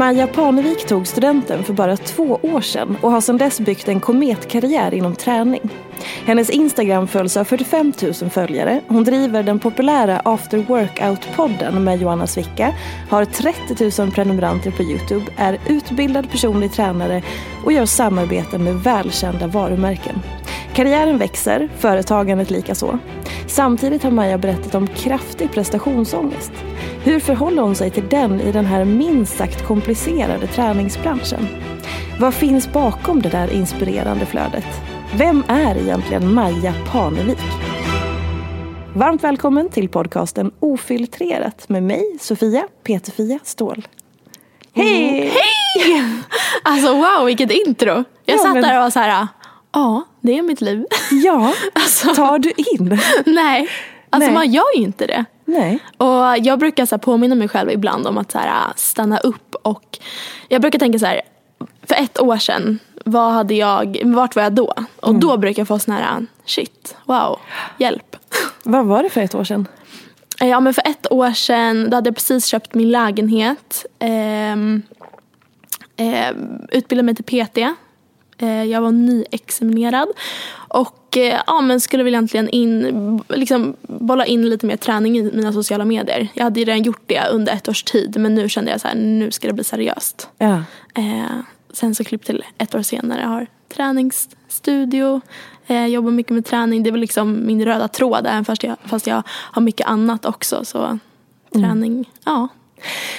[0.00, 4.00] Maja Parnevik tog studenten för bara två år sedan och har sedan dess byggt en
[4.00, 5.70] kometkarriär inom träning.
[6.26, 8.80] Hennes Instagram följs av 45 000 följare.
[8.88, 12.74] Hon driver den populära After Workout-podden med Johanna Svicka,
[13.10, 17.22] har 30 000 prenumeranter på Youtube, är utbildad personlig tränare
[17.64, 20.22] och gör samarbeten med välkända varumärken.
[20.74, 22.98] Karriären växer, företagandet likaså.
[23.46, 26.52] Samtidigt har Maja berättat om kraftig prestationsångest.
[27.04, 31.48] Hur förhåller hon sig till den i den här minst sagt komplicerade träningsbranschen?
[32.20, 34.66] Vad finns bakom det där inspirerande flödet?
[35.16, 37.38] Vem är egentligen Maja Parnevik?
[38.94, 43.86] Varmt välkommen till podcasten Ofiltrerat med mig, Sofia Peterfia Ståhl.
[44.74, 45.32] Hej!
[45.74, 46.02] Hej!
[46.62, 47.90] Alltså wow, vilket intro.
[47.90, 49.26] Jag Ja, satt men- där och var så här,
[49.72, 50.84] ja, det är mitt liv.
[51.24, 52.98] Ja, Alltså, tar du in?
[53.26, 53.68] nej,
[54.10, 54.34] alltså Nej.
[54.34, 55.24] man gör ju inte det.
[55.50, 55.78] Nej.
[55.96, 59.54] Och jag brukar så här påminna mig själv ibland om att så här, stanna upp
[59.62, 59.98] och
[60.48, 61.20] jag brukar tänka så här,
[61.82, 64.74] för ett år sedan, vad hade jag, vart var jag då?
[65.00, 65.20] Och Mm.
[65.20, 67.38] då brukar jag få sån här, shit, wow,
[67.78, 68.16] hjälp.
[68.64, 69.68] Vad var det för ett år sedan?
[70.40, 73.86] Ja men för ett år sedan, då hade jag precis köpt min lägenhet.
[73.98, 74.82] Ehm,
[75.96, 76.36] ehm,
[76.72, 77.58] utbildade mig till PT.
[78.42, 80.08] Eh, jag var nyexaminerad.
[80.52, 85.22] Och eh, ja, men skulle väl egentligen in, liksom, bolla in lite mer träning i
[85.22, 86.28] mina sociala medier.
[86.34, 88.88] Jag hade ju redan gjort det under ett års tid men nu kände jag så
[88.88, 90.28] här, nu ska det bli seriöst.
[90.38, 90.62] Ja.
[90.94, 91.40] Eh,
[91.72, 93.20] sen så klipp till ett år senare.
[93.20, 95.20] Jag har träningsstudio.
[95.66, 96.82] Eh, jobbar mycket med träning.
[96.82, 100.24] Det är väl liksom min röda tråd även fast jag, fast jag har mycket annat
[100.24, 100.64] också.
[100.64, 100.98] Så
[101.52, 102.48] träning, ja.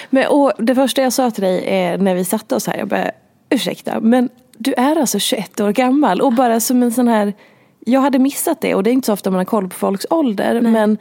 [0.09, 2.87] Men, och det första jag sa till dig är när vi satte oss här, jag
[2.87, 3.11] bara
[3.49, 4.29] ursäkta, men
[4.61, 7.33] du är alltså 21 år gammal och bara som en sån här
[7.85, 10.05] jag hade missat det och det är inte så ofta man har koll på folks
[10.09, 10.61] ålder.
[10.61, 10.97] Men,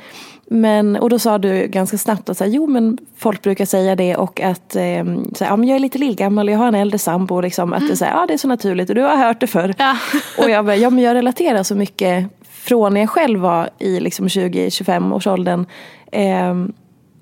[0.46, 3.96] men, och då sa du ganska snabbt att så här, jo men folk brukar säga
[3.96, 5.04] det och att eh,
[5.34, 7.40] så här, ja, men jag är lite lillgammal och jag har en äldre sambo.
[7.40, 9.40] Liksom, att det, är så här, ja, det är så naturligt och du har hört
[9.40, 9.74] det förr.
[9.78, 9.96] Ja.
[10.38, 14.00] Och jag bara, ja men jag relaterar så mycket från när jag själv var i
[14.00, 15.66] liksom 20-25 års åldern.
[16.12, 16.54] Eh,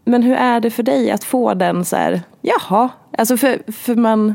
[0.05, 2.89] men hur är det för dig att få den så här, jaha,
[3.19, 4.35] alltså för, för man,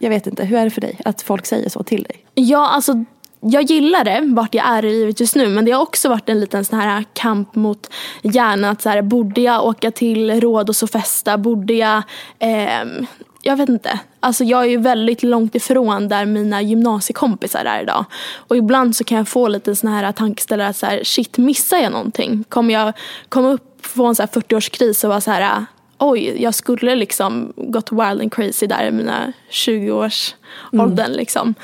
[0.00, 2.24] jag vet inte, hur är det för dig att folk säger så till dig?
[2.34, 3.04] Ja, alltså
[3.40, 5.48] jag gillar det, vart jag är i livet just nu.
[5.48, 7.90] Men det har också varit en liten sån här kamp mot
[8.22, 8.70] hjärnan.
[8.70, 11.38] Att så här, borde jag åka till Rhodos och festa?
[11.38, 12.02] Borde jag...
[12.38, 12.84] Eh,
[13.42, 14.00] jag vet inte.
[14.20, 18.04] Alltså jag är ju väldigt långt ifrån där mina gymnasiekompisar är idag.
[18.34, 21.76] Och ibland så kan jag få lite sån här tankeställare att så här, shit, missar
[21.76, 22.44] jag någonting?
[22.48, 22.92] Kommer jag
[23.28, 25.64] komma upp, få en så här 40-årskris och vara så här
[26.00, 30.34] oj, jag skulle liksom gått wild and crazy där i mina 20-års
[30.72, 31.54] åldern liksom.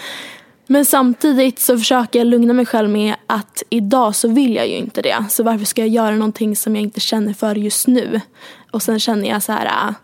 [0.66, 4.74] Men samtidigt så försöker jag lugna mig själv med att idag så vill jag ju
[4.74, 5.24] inte det.
[5.30, 8.20] Så varför ska jag göra någonting som jag inte känner för just nu?
[8.70, 9.94] Och sen känner jag så här, eh,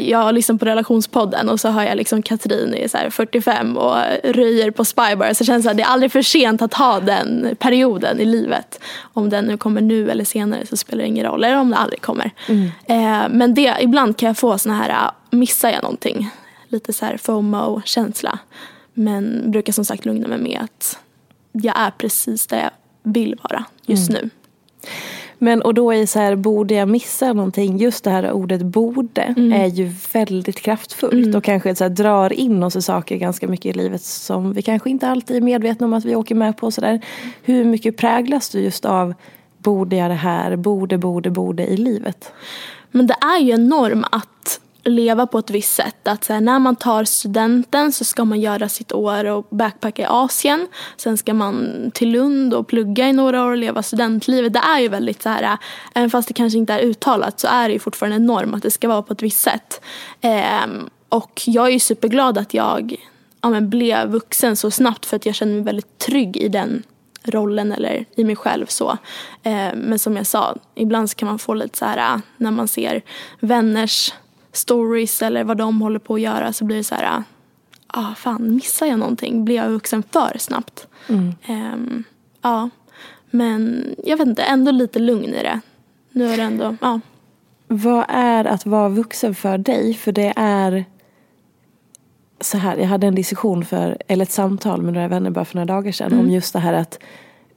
[0.00, 3.96] jag lyssnar på relationspodden och så har jag liksom Katrin är så här 45 och
[4.24, 5.32] röjer på Spybar.
[5.32, 8.80] Så känns det att det är aldrig för sent att ha den perioden i livet.
[9.00, 11.44] Om den nu kommer nu eller senare så spelar det ingen roll.
[11.44, 12.30] Eller om det aldrig kommer.
[12.86, 16.30] Eh, men det, ibland kan jag få såna här, eh, missar jag någonting?
[16.68, 18.38] Lite så här FOMO-känsla.
[18.94, 20.98] Men brukar som sagt lugna mig med att
[21.52, 22.70] jag är precis där jag
[23.12, 24.30] vill vara just nu.
[25.38, 27.78] Men och då är så här, borde jag missa någonting?
[27.78, 29.52] Just det här ordet borde Mm.
[29.52, 33.76] är ju väldigt kraftfullt och kanske så här, drar in oss i saker ganska mycket
[33.76, 36.70] i livet som vi kanske inte alltid är medvetna om att vi åker med på.
[36.70, 37.00] Så där.
[37.42, 39.14] Hur mycket präglas du just av
[39.58, 42.32] borde jag det här, borde, borde, borde i livet?
[42.90, 46.08] Men det är ju en norm att leva på ett visst sätt.
[46.08, 50.02] Att så här, när man tar studenten så ska man göra sitt år och backpacka
[50.02, 50.68] i Asien.
[50.96, 54.52] Sen ska man till Lund och plugga i några år och leva studentlivet.
[54.52, 55.58] Det är ju väldigt så här,
[55.94, 58.62] även fast det kanske inte är uttalat så är det ju fortfarande en norm att
[58.62, 59.80] det ska vara på ett visst sätt.
[60.20, 62.96] Ehm, och jag är ju superglad att jag
[63.42, 66.82] ja, men blev vuxen så snabbt för att jag känner mig väldigt trygg i den
[67.24, 68.98] rollen eller i mig själv så.
[69.42, 72.68] Ehm, men som jag sa, ibland så kan man få lite så här när man
[72.68, 73.02] ser
[73.40, 74.12] vänners
[74.52, 77.22] stories eller vad de håller på att göra så blir det så här, äh,
[77.86, 79.44] ah fan missar jag någonting?
[79.44, 80.86] Blir jag vuxen för snabbt?
[81.46, 82.04] Ehm,
[82.42, 82.70] ja,
[83.30, 85.60] men jag vet inte, ändå lite lugn i det.
[86.12, 87.00] Nu är det ändå, ja.
[87.68, 89.94] Vad är att vara vuxen för dig?
[89.94, 90.84] För det är
[92.40, 95.56] så här, jag hade en diskussion för, eller ett samtal med några vänner bara för
[95.56, 96.98] några dagar sedan om just det här att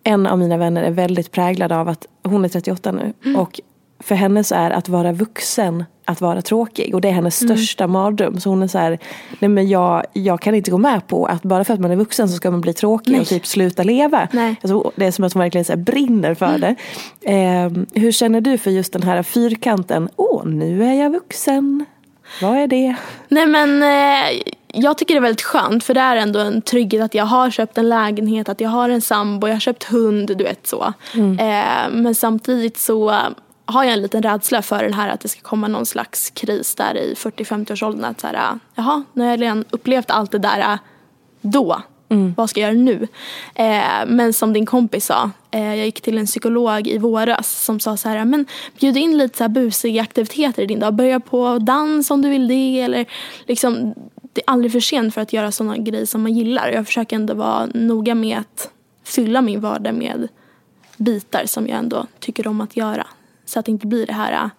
[0.04, 3.62] en av mina vänner är väldigt präglad av att hon är 38 nu och
[4.04, 7.88] för henne så är att vara vuxen att vara tråkig och det är hennes största
[7.88, 8.40] mardröm.
[8.40, 9.00] Så hon är så här,
[9.40, 11.96] nej men jag, jag kan inte gå med på att bara för att man är
[11.96, 13.22] vuxen så ska man bli tråkig Nej.
[13.22, 14.28] och typ sluta leva.
[14.32, 14.56] Nej.
[14.62, 16.76] Alltså, det är som att hon verkligen så brinner för det.
[17.22, 21.86] Eh, hur känner du för just den här fyrkanten, åh nu är jag vuxen.
[22.42, 22.96] Vad är det?
[23.28, 27.04] Nej men eh, jag tycker det är väldigt skönt för det är ändå en trygghet
[27.04, 30.38] att jag har köpt en lägenhet, att jag har en sambo, jag har köpt hund,
[30.38, 30.94] du vet så.
[31.14, 33.20] Eh, men samtidigt så
[33.72, 36.76] har jag en liten rädsla för den här att det ska komma någon slags kris
[36.76, 38.06] där i 40-50-årsåldern.
[38.06, 40.80] Att så här, jaha, nu har jag redan upplevt allt det där
[41.42, 41.82] då.
[42.36, 43.08] Vad ska jag göra nu?
[43.56, 47.80] Eh, men som din kompis sa, eh, jag gick till en psykolog i våras som
[47.80, 48.46] sa så här, men
[48.80, 50.94] bjud in lite så här busiga aktiviteter i din dag.
[50.94, 52.82] Börja på dans om du vill det.
[52.82, 53.06] Eller
[53.48, 53.94] liksom,
[54.34, 56.70] det är aldrig för sent för att göra sådana grejer som man gillar.
[56.70, 58.70] Jag försöker ändå vara noga med att
[59.04, 60.28] fylla min vardag med
[60.98, 63.08] bitar som jag ändå tycker om att göra.
[63.46, 64.50] Så att det inte blir det här äh,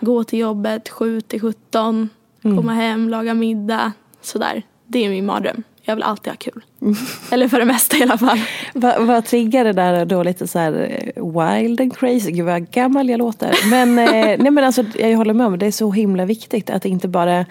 [0.00, 2.08] gå till jobbet 7 till 17,
[2.42, 4.62] komma hem, laga middag, sådär.
[4.86, 5.62] Det är min mardröm.
[5.82, 6.64] Jag vill alltid ha kul.
[7.30, 8.40] Eller för det mesta i alla fall.
[8.74, 12.30] Vad, vad triggar det där då lite så eh, wild and crazy?
[12.30, 13.70] Gud vad gammal jag låter.
[13.70, 14.06] Men, eh,
[14.38, 17.08] nej, men alltså, jag håller med om det är så himla viktigt att det inte
[17.08, 17.46] bara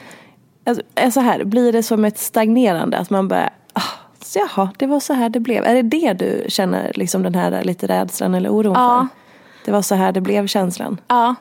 [0.66, 1.44] alltså, är så här.
[1.44, 2.98] Blir det som ett stagnerande?
[2.98, 3.82] Att man bara, ah,
[4.22, 5.64] så jaha, det var så här det blev.
[5.66, 9.08] Är det det du känner, liksom den här lite rädslan eller oron Ja.
[9.12, 9.29] för?
[9.66, 11.02] Det var så här det blev känslan.
[11.08, 11.36] Ja,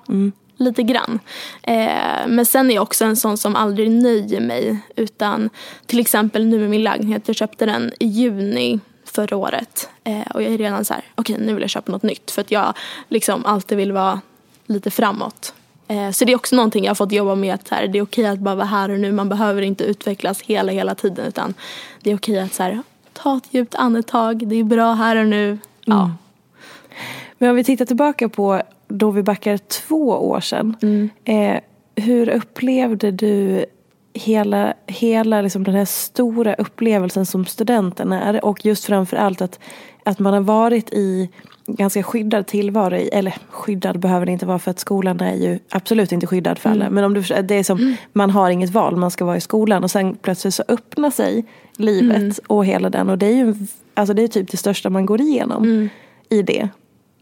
[0.59, 1.19] lite grann.
[1.63, 4.79] Eh, men sen är jag också en sån som aldrig nöjer mig.
[4.97, 5.51] Utan
[5.87, 7.23] till exempel nu med min lägenhet.
[7.27, 9.89] Jag köpte den i juni förra året.
[10.05, 12.31] Eh, och jag är redan så här, okej nu vill jag köpa något nytt.
[12.31, 12.75] För att jag
[13.09, 14.21] liksom alltid vill vara
[14.67, 15.55] lite framåt.
[15.89, 17.55] Eh, så det är också någonting jag har fått jobba med.
[17.55, 19.13] Att här, det är okej att bara vara här och nu.
[19.13, 21.27] Man behöver inte utvecklas hela, hela tiden.
[21.27, 21.55] Utan
[22.01, 22.83] det är okej att så här,
[23.13, 24.49] ta ett djupt andetag.
[24.49, 25.59] Det är bra här och nu.
[25.85, 26.11] Ja.
[27.39, 30.77] Men om vi tittar tillbaka på då vi backar två år sedan.
[31.25, 31.61] Eh,
[32.05, 33.65] hur upplevde du
[34.15, 38.45] hela, hela liksom den här stora upplevelsen som studenten är?
[38.45, 39.59] Och just framför allt att,
[40.05, 41.29] att man har varit i
[41.67, 42.97] ganska skyddad tillvaro.
[42.97, 46.59] i- Eller skyddad behöver det inte vara för att skolan är ju absolut inte skyddad
[46.59, 46.91] för alla.
[46.91, 49.85] Men om du, det är som, man har inget val, man ska vara i skolan.
[49.85, 51.45] Och sen plötsligt så öppnar sig
[51.77, 53.09] livet och hela den.
[53.11, 53.55] Och det är ju
[53.95, 55.89] alltså det är typ det största man går igenom
[56.29, 56.69] i det.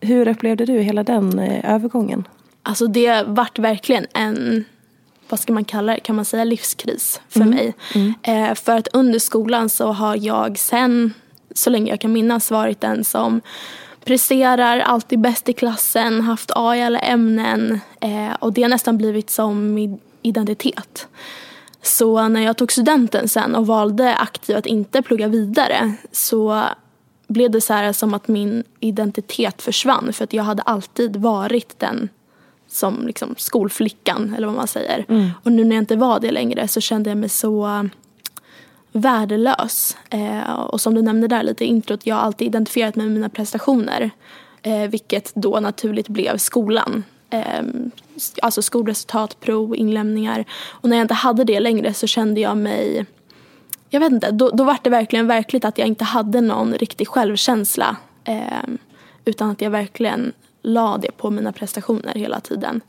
[0.06, 2.28] Hur upplevde du hela den eh, övergången?
[2.62, 4.64] Alltså det vart verkligen en,
[5.28, 7.74] vad ska man kalla det, kan man säga livskris för mig.
[8.22, 11.14] Eh, för att under skolan så har jag sen,
[11.54, 13.40] så länge jag kan minnas, varit den som
[14.04, 17.80] presterar, alltid bäst i klassen, haft A i alla ämnen.
[18.00, 21.08] Eh, och det har nästan blivit som min identitet.
[21.82, 26.62] Så när jag tog studenten sen och valde aktivt att inte plugga vidare så
[27.26, 31.78] blev det så här som att min identitet försvann för att jag hade alltid varit
[31.78, 32.08] den
[32.68, 35.04] som liksom skolflickan eller vad man säger.
[35.42, 37.88] Och nu när jag inte var det längre så kände jag mig så
[38.92, 39.96] värdelös.
[40.10, 43.14] Eh, och som du nämnde där lite i introt, jag har alltid identifierat mig med
[43.14, 44.10] mina prestationer.
[44.62, 47.04] Eh, vilket då naturligt blev skolan.
[47.30, 47.62] Eh,
[48.42, 50.44] alltså skolresultat, prov, inlämningar.
[50.66, 53.06] Och när jag inte hade det längre så kände jag mig
[53.90, 57.08] jag vet inte, då, då var det verkligen verkligt att jag inte hade någon riktig
[57.08, 57.96] självkänsla.
[58.24, 58.68] Eh,
[59.24, 62.80] utan att jag verkligen la det på mina prestationer hela tiden.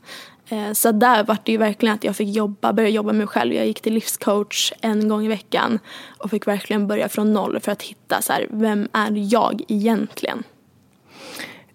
[0.48, 3.26] Eh, så där var det ju verkligen att jag fick jobba, börja jobba med mig
[3.26, 3.54] själv.
[3.54, 5.78] Jag gick till livscoach en gång i veckan
[6.18, 10.42] och fick verkligen börja från noll för att hitta så här, vem är jag egentligen?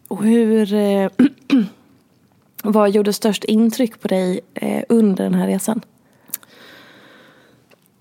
[0.07, 1.09] Och hur, eh,
[2.65, 5.81] Vad gjorde störst intryck på dig eh, under den här resan?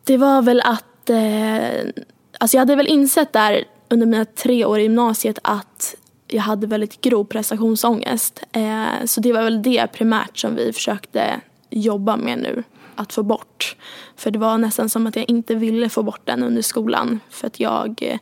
[0.05, 2.05] Det var väl att, eh,
[2.39, 5.95] alltså jag hade väl insett där under mina tre år i gymnasiet att
[6.29, 8.43] jag hade väldigt grov prestationsångest.
[8.53, 11.41] Eh, så det var väl det primärt som vi försökte
[11.71, 13.77] jobba med nu att få bort.
[14.17, 17.21] För det var nästan som att jag inte ville få bort den under skolan.
[17.31, 18.19] För, att jag,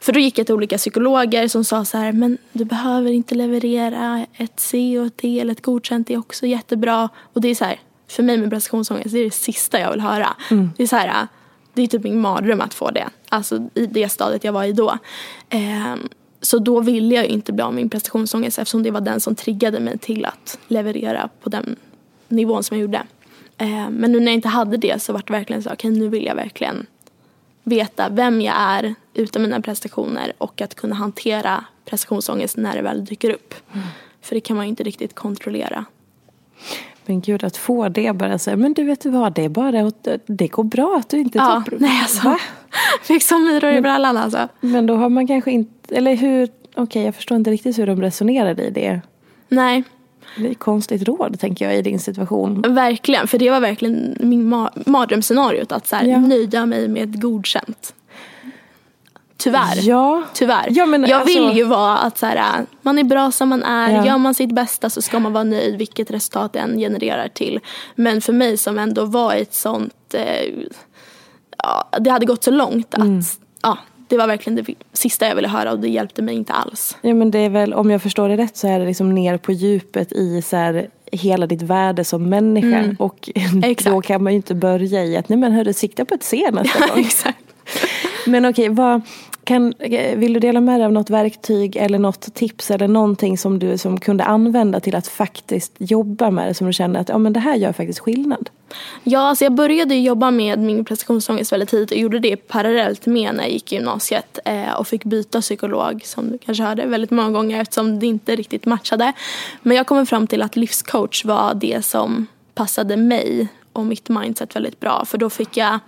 [0.00, 3.34] för då gick jag till olika psykologer som sa så här, men du behöver inte
[3.34, 7.08] leverera ett C och ett D eller ett godkänt, det är också jättebra.
[7.32, 10.00] Och det är så här, för mig med prestationsångest, det är det sista jag vill
[10.00, 10.36] höra.
[10.50, 10.70] Mm.
[10.76, 11.26] Det är så här,
[11.74, 13.08] det är typ min mardröm att få det.
[13.28, 14.98] Alltså i det stadiet jag var i då.
[15.48, 15.94] Eh,
[16.40, 19.34] så då ville jag inte bli av med min prestationsångest eftersom det var den som
[19.34, 21.76] triggade mig till att leverera på den
[22.28, 23.02] nivån som jag gjorde.
[23.58, 26.00] Eh, men nu när jag inte hade det så var det verkligen så, okej okay,
[26.00, 26.86] nu vill jag verkligen
[27.62, 33.04] veta vem jag är utan mina prestationer och att kunna hantera prestationsångest när det väl
[33.04, 33.54] dyker upp.
[33.72, 33.86] Mm.
[34.20, 35.84] För det kan man ju inte riktigt kontrollera.
[37.06, 40.08] Men gud att få det bara säga, men du vet vad, det är bara att
[40.26, 42.36] det går bra att du inte ja, tar Nej alltså,
[43.02, 44.48] fick som myror i brallan alltså.
[44.60, 47.86] Men då har man kanske inte, eller hur, okej okay, jag förstår inte riktigt hur
[47.86, 49.00] de resonerade i det.
[49.48, 49.84] Nej.
[50.36, 52.62] Det är konstigt råd tänker jag i din situation.
[52.68, 56.18] Verkligen, för det var verkligen min ma mardrömsscenariot att så här, ja.
[56.18, 57.94] nöjda mig med godkänt.
[59.42, 59.88] Tyvärr.
[59.88, 60.22] Ja.
[60.34, 60.66] Tyvärr.
[60.70, 61.38] Ja, men, jag alltså...
[61.38, 63.92] vill ju vara att så här, man är bra som man är.
[63.92, 64.06] Ja.
[64.06, 67.60] Gör man sitt bästa så ska man vara nöjd vilket resultat det än genererar till.
[67.94, 70.52] Men för mig som ändå var ett sånt, eh,
[71.58, 73.22] ja, det hade gått så långt att mm.
[73.62, 76.96] ja, det var verkligen det sista jag ville höra och det hjälpte mig inte alls.
[77.00, 79.38] Ja men det är väl, om jag förstår det rätt så är det liksom ner
[79.38, 82.78] på djupet i så här, hela ditt värde som människa.
[82.78, 82.96] Mm.
[82.98, 83.30] Och
[83.84, 86.50] då kan man ju inte börja i att nej men hörru sikta på ett C
[86.52, 86.98] nästa gång.
[86.98, 87.38] Exakt.
[88.26, 89.00] Men okej, vad,
[89.44, 89.74] kan,
[90.16, 93.78] vill du dela med dig av något verktyg eller något tips eller någonting som du
[93.78, 97.32] som kunde använda till att faktiskt jobba med det som du känner att ja, men
[97.32, 98.50] det här gör faktiskt skillnad?
[99.04, 103.34] Ja, alltså jag började jobba med min prestationsångest väldigt tidigt och gjorde det parallellt med
[103.34, 107.10] när jag gick i gymnasiet eh, och fick byta psykolog som du kanske hörde väldigt
[107.10, 109.12] många gånger eftersom det inte riktigt matchade.
[109.62, 114.56] Men jag kom fram till att livscoach var det som passade mig och mitt mindset
[114.56, 115.78] väldigt bra för då fick jag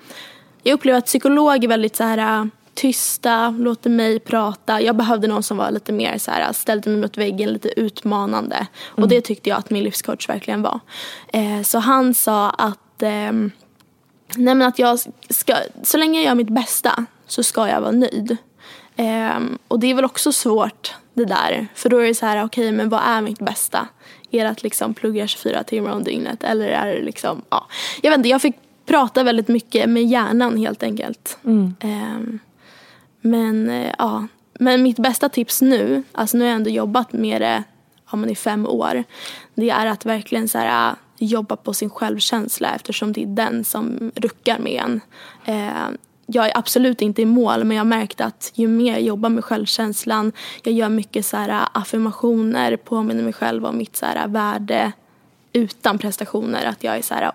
[0.63, 4.81] jag upplever att psykolog är väldigt så här eh, tysta, låter mig prata.
[4.81, 8.57] Jag behövde någon som var lite mer så här, ställde mig mot väggen, lite utmanande.
[8.57, 9.05] Mm.
[9.05, 10.81] Och det tyckte jag att min livscoach verkligen var.
[11.33, 13.33] Eh, så han sa att, eh,
[14.37, 14.99] nej men att jag
[15.31, 18.37] ska, så länge jag gör mitt bästa så ska jag vara nöjd.
[18.97, 21.67] Eh, och det är väl också svårt det där.
[21.75, 23.89] För då är det så här, okej okay, men vad är mitt bästa?
[24.31, 27.67] Är det att liksom plugga 24 timmar om dygnet eller är det liksom, ja.
[28.03, 31.39] Jag vet inte, jag fick prata väldigt mycket med hjärnan helt enkelt.
[31.45, 31.75] Mm.
[33.27, 34.27] Men eh, ja,
[34.59, 37.65] men mitt bästa tips nu, alltså nu har jag ändå jobbat med det
[38.11, 39.05] ja, men i fem år.
[39.55, 43.65] Det är att verkligen så här, ah, jobba på sin självkänsla eftersom det är den
[43.65, 45.01] som ruckar med en.
[45.45, 49.03] Eh, jag är absolut inte i mål men jag har märkt att ju mer jag
[49.03, 53.97] jobbar med självkänslan, jag gör mycket så här, ah, affirmationer, påminner mig själv om mitt
[53.97, 54.93] så här, ah, värde
[55.53, 56.65] utan prestationer.
[56.65, 57.33] Att jag är så här,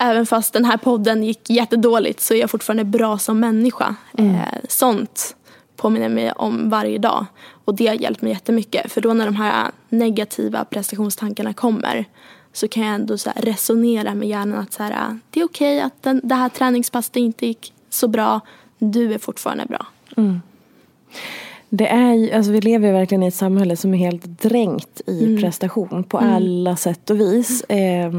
[0.00, 3.94] även fast den här podden gick jättedåligt så är jag fortfarande bra som människa.
[4.18, 4.34] Mm.
[4.34, 5.36] Eh, sånt
[5.76, 7.26] påminner mig om varje dag.
[7.64, 8.92] Och det har hjälpt mig jättemycket.
[8.92, 12.04] För då när de här negativa prestationstankarna kommer
[12.52, 15.86] så kan jag ändå så resonera med hjärnan att så här, det är okej okay
[15.86, 18.40] att den, det här träningspasset inte gick så bra.
[18.78, 19.86] Du är fortfarande bra.
[20.16, 20.40] Mm.
[21.68, 25.40] Det är, alltså vi lever verkligen i ett samhälle som är helt dränkt i mm.
[25.40, 26.34] prestation på mm.
[26.34, 27.62] alla sätt och vis.
[27.64, 28.12] Eh,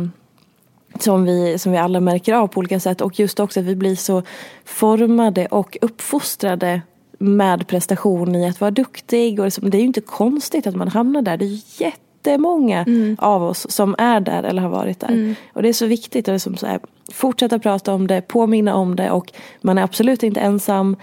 [0.99, 3.01] som vi, som vi alla märker av på olika sätt.
[3.01, 4.23] Och just också att vi blir så
[4.65, 6.81] formade och uppfostrade
[7.19, 9.39] med prestation i att vara duktig.
[9.39, 11.37] Och det är ju inte konstigt att man hamnar där.
[11.37, 13.17] Det är jättemånga mm.
[13.19, 15.07] av oss som är där eller har varit där.
[15.09, 15.35] Mm.
[15.53, 16.79] Och det är så viktigt att liksom så här,
[17.11, 19.31] fortsätta prata om det, påminna om det och
[19.61, 20.95] man är absolut inte ensam.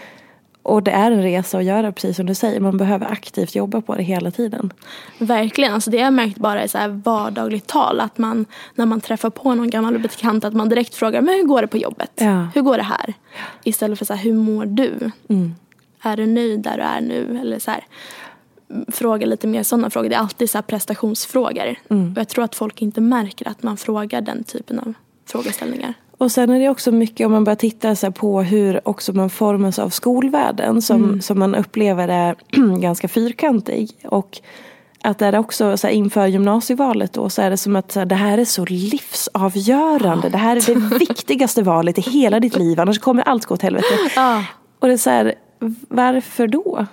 [0.68, 2.60] Och det är en resa att göra precis som du säger.
[2.60, 4.72] Man behöver aktivt jobba på det hela tiden.
[5.18, 5.74] Verkligen.
[5.74, 8.00] Alltså det jag märkt bara i så här vardagligt tal.
[8.00, 11.44] Att man när man träffar på någon gammal bekant att man direkt frågar men hur
[11.44, 12.10] går det på jobbet?
[12.14, 12.48] Ja.
[12.54, 13.14] Hur går det här?
[13.64, 15.10] Istället för så här, hur mår du?
[15.28, 15.54] Mm.
[16.02, 17.38] Är du nöjd där du är nu?
[17.40, 17.86] Eller så här,
[18.88, 20.08] fråga lite mer sådana frågor.
[20.08, 21.74] Det är alltid så prestationsfrågor.
[21.90, 22.12] Mm.
[22.12, 24.94] Och jag tror att folk inte märker att man frågar den typen av
[25.26, 25.94] frågeställningar.
[26.18, 29.30] Och sen är det också mycket om man börjar titta så på hur också man
[29.30, 31.20] formas av skolvärlden som, mm.
[31.20, 32.36] som man upplever är
[32.80, 33.90] ganska fyrkantig.
[34.04, 34.40] Och
[35.02, 37.98] att det är också så här, inför gymnasievalet då så är det som att så
[37.98, 40.28] här, det här är så livsavgörande.
[40.28, 43.62] Det här är det viktigaste valet i hela ditt liv annars kommer allt gå åt
[43.62, 43.94] helvete.
[44.16, 44.44] Ja.
[44.78, 45.34] Och det är så här,
[45.88, 46.86] varför då?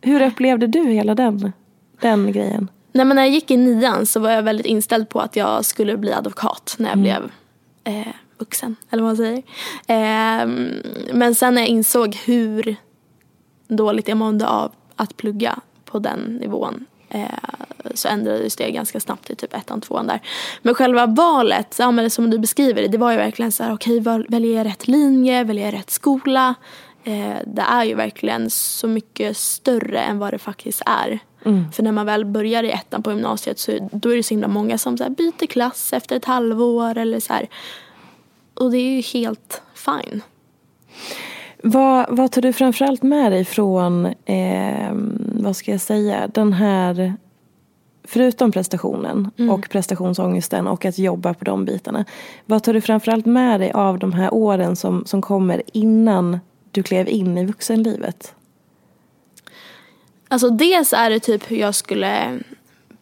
[0.00, 1.52] Hur upplevde du hela den,
[2.00, 2.68] den grejen?
[2.92, 5.64] Nej, men när jag gick i nian så var jag väldigt inställd på att jag
[5.64, 7.30] skulle bli advokat när jag blev
[7.84, 8.06] eh,
[8.38, 8.76] vuxen.
[8.90, 9.42] Eller vad man säger.
[9.86, 10.46] Eh,
[11.12, 12.76] men sen när jag insåg hur
[13.68, 17.28] dåligt jag mådde av att plugga på den nivån eh,
[17.94, 20.20] så ändrades det ganska snabbt till typ ettan, tvåan där.
[20.62, 23.74] Men själva valet, ja, men som du beskriver det, det var ju verkligen så här,
[23.74, 26.54] okej, okay, väljer jag rätt linje, väljer jag rätt skola?
[27.04, 31.18] Eh, det är ju verkligen så mycket större än vad det faktiskt är.
[31.44, 31.72] Mm.
[31.72, 34.48] För när man väl börjar i ettan på gymnasiet så då är det så himla
[34.48, 37.48] många som så byter klass efter ett halvår eller så här.
[38.60, 40.22] Och det är ju helt fine.
[41.62, 44.90] Vad, vad tar du framförallt med dig från, eh,
[45.34, 47.14] vad ska jag säga, den här
[48.04, 49.50] förutom prestationen mm.
[49.50, 52.04] och prestationsångesten och att jobba på de bitarna.
[52.46, 56.38] Vad tar du framförallt med dig av de här åren som, som kommer innan
[56.70, 58.34] du klev in i vuxenlivet?
[60.28, 62.38] Alltså dels är det typ hur jag skulle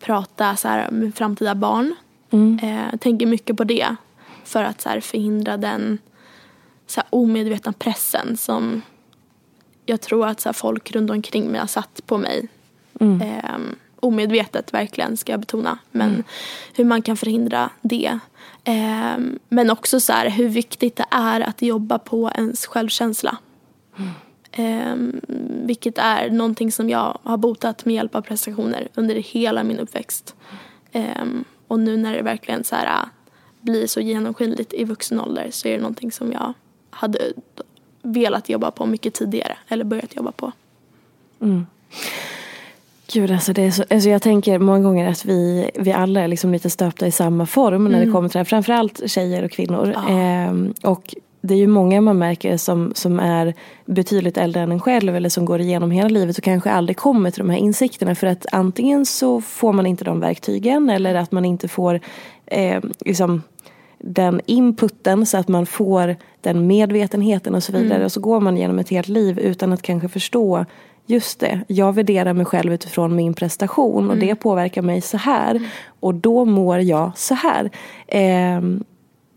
[0.01, 1.95] prata så här, med framtida barn.
[2.31, 2.59] Mm.
[2.63, 3.97] Eh, tänker mycket på det
[4.47, 5.99] för att så här, förhindra den
[6.87, 8.83] så här, omedvetna pressen som
[9.87, 12.49] jag tror att så här, folk runt omkring mig har satt på mig.
[13.00, 13.23] Mm.
[13.23, 15.79] Eh, omedvetet verkligen ska jag betona.
[15.91, 16.25] Men mm.
[16.75, 18.19] hur man kan förhindra det.
[18.65, 19.17] Eh,
[19.49, 23.37] men också så här, hur viktigt det är att jobba på ens självkänsla.
[23.97, 24.11] Mm.
[24.53, 25.23] Eh,
[25.67, 30.35] vilket är någonting som jag har botat med hjälp av prestationer under hela min uppväxt.
[30.93, 31.25] Eh,
[31.69, 33.09] och nu när det verkligen så här,
[33.67, 36.53] blir så genomskinligt i vuxen ålder så är det någonting som jag
[36.91, 37.19] hade
[38.03, 40.53] velat jobba på mycket tidigare eller börjat jobba på.
[41.41, 41.67] Mm.
[43.13, 46.29] Gud, alltså det är så, alltså jag tänker många gånger att vi, vi alla är
[46.29, 47.93] liksom lite stöpta i samma form mm.
[47.93, 48.15] när det mm.
[48.15, 48.45] kommer till det här.
[48.45, 49.93] Framförallt tjejer och kvinnor.
[49.95, 50.09] Ja.
[50.09, 53.55] Ehm, och det är ju många man märker som, som är
[53.85, 57.31] betydligt äldre än en själv eller som går igenom hela livet och kanske aldrig kommer
[57.31, 61.33] till de här insikterna för att antingen så får man inte de verktygen eller att
[61.33, 62.01] man inte får
[62.47, 63.43] eh, liksom,
[63.99, 67.95] den inputen så att man får den medvetenheten och så vidare.
[67.95, 68.04] Mm.
[68.04, 70.65] Och så går man genom ett helt liv utan att kanske förstå
[71.06, 74.11] just det, jag värderar mig själv utifrån min prestation mm.
[74.11, 75.71] och det påverkar mig så här.
[76.00, 77.71] Och då mår jag så här.
[78.06, 78.61] Eh,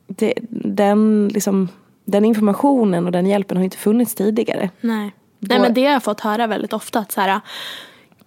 [0.07, 1.67] det, den, liksom,
[2.05, 4.69] den informationen och den hjälpen har inte funnits tidigare.
[4.81, 5.11] Nej.
[5.39, 6.99] Nej men det har jag fått höra väldigt ofta.
[6.99, 7.41] Att så här,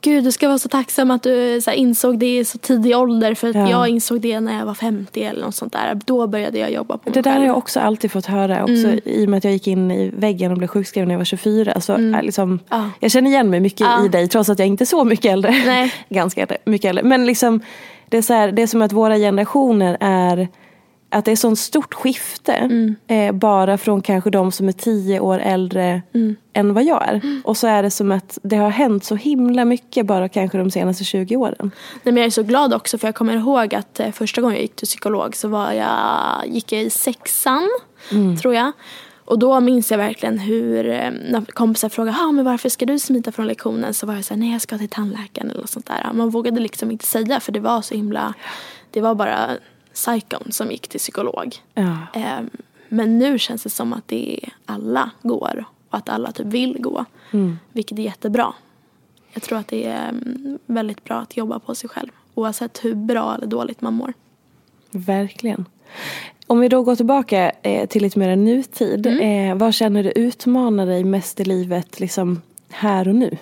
[0.05, 2.97] Gud, du ska vara så tacksam att du så här, insåg det i så tidig
[2.97, 3.35] ålder.
[3.35, 3.71] För att ja.
[3.71, 6.01] jag insåg det när jag var 50 eller något sånt där.
[6.05, 8.63] Då började jag jobba på mig Det där har jag också alltid fått höra.
[8.63, 9.01] Också, mm.
[9.05, 11.25] I och med att jag gick in i väggen och blev sjukskriven när jag var
[11.25, 11.81] 24.
[11.81, 12.25] Så, mm.
[12.25, 12.91] liksom, ja.
[13.01, 14.05] Jag känner igen mig mycket ja.
[14.07, 15.51] i dig trots att jag inte är så mycket äldre.
[15.51, 15.93] Nej.
[16.09, 17.05] Ganska mycket äldre.
[17.05, 17.61] Men liksom,
[18.09, 20.49] det, är så här, det är som att våra generationer är
[21.13, 22.53] att det är sånt stort skifte.
[22.53, 22.97] Mm.
[23.07, 26.37] Eh, bara från kanske de som är tio år äldre mm.
[26.53, 27.15] än vad jag är.
[27.15, 27.43] Mm.
[27.45, 30.71] Och så är det som att det har hänt så himla mycket bara kanske de
[30.71, 31.71] senaste 20 åren.
[32.03, 34.57] Nej, men jag är så glad också för jag kommer ihåg att eh, första gången
[34.57, 37.69] jag gick till psykolog så var jag, gick jag i sexan
[38.11, 38.37] mm.
[38.37, 38.73] tror jag.
[39.25, 42.99] Och då minns jag verkligen hur eh, när kompisar frågade ah, men varför ska du
[42.99, 45.87] smita från lektionen så var jag såhär nej jag ska till tandläkaren eller något sånt
[45.87, 46.11] där.
[46.13, 48.35] Man vågade liksom inte säga för det var så himla,
[48.91, 49.51] det var bara
[49.95, 51.57] psykon som gick till psykolog.
[51.75, 51.97] Ja.
[52.15, 52.51] Ehm,
[52.89, 56.77] men nu känns det som att det är alla går och att alla typ vill
[56.81, 57.05] gå.
[57.31, 57.59] Mm.
[57.73, 58.55] Vilket är jättebra.
[59.33, 62.09] Jag tror att det är mm, väldigt bra att jobba på sig själv.
[62.35, 64.13] Oavsett hur bra eller dåligt man mår.
[64.91, 65.65] Verkligen.
[66.47, 69.07] Om vi då går tillbaka eh, till lite mer nutid.
[69.07, 69.51] Mm.
[69.51, 73.39] Eh, vad känner du utmanar dig mest i livet liksom här och nu?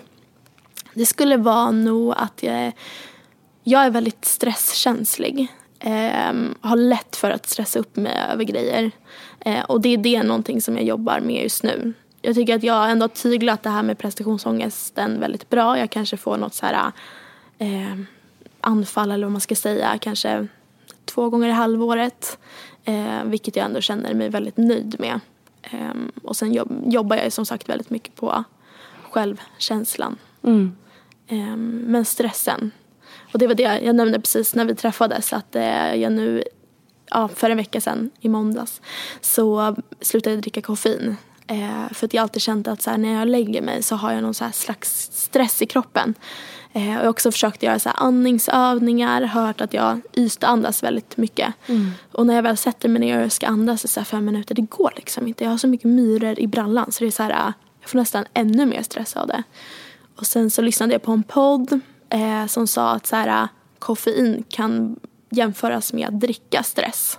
[0.94, 2.72] Det skulle vara nog att jag,
[3.64, 5.48] jag är väldigt stresskänslig.
[5.80, 8.90] Eh, har lätt för att stressa upp mig över grejer.
[9.40, 11.92] Eh, och det är det någonting som jag jobbar med just nu.
[12.22, 15.78] Jag tycker att jag ändå har tyglat det här med prestationsångesten väldigt bra.
[15.78, 16.92] Jag kanske får något så här
[17.58, 18.00] eh,
[18.60, 20.46] anfall eller vad man ska säga kanske
[21.04, 22.38] två gånger i halvåret.
[22.84, 25.20] Eh, vilket jag ändå känner mig väldigt nöjd med.
[25.62, 28.44] Eh, och sen jobb, jobbar jag som sagt väldigt mycket på
[29.10, 30.18] självkänslan.
[30.42, 30.76] Mm.
[31.26, 32.70] Eh, men stressen,
[33.32, 36.44] och det var det jag nämnde precis när vi träffades att eh, jag nu,
[37.10, 38.80] ja, för en vecka sedan i måndags
[39.20, 41.16] så slutade jag dricka koffein.
[41.46, 44.12] Eh, för att jag alltid känt att så här, när jag lägger mig så har
[44.12, 46.14] jag någon så slags stress i kroppen.
[46.72, 51.16] Eh, och jag har också försökt göra så här andningsövningar, hört att jag ytandas väldigt
[51.16, 51.54] mycket.
[51.66, 51.90] Mm.
[52.12, 54.62] Och när jag väl sätter mig ner och ska andas i så fem minuter, det
[54.62, 55.44] går liksom inte.
[55.44, 58.24] Jag har så mycket myror i brallan så det är så här, jag får nästan
[58.34, 59.42] ännu mer stress av det.
[60.16, 64.44] Och sen så lyssnade jag på en podd eh, som sa att så här, koffein
[64.48, 64.96] kan
[65.30, 67.18] jämföras med att dricka stress.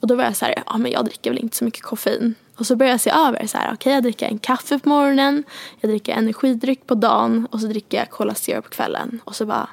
[0.00, 2.34] Och då var jag så här, ja men jag dricker väl inte så mycket koffein.
[2.56, 4.88] Och så började jag se över så här, okej okay, jag dricker en kaffe på
[4.88, 5.44] morgonen,
[5.80, 9.20] jag dricker energidryck på dagen och så dricker jag Cola Zero på kvällen.
[9.24, 9.68] Och så bara,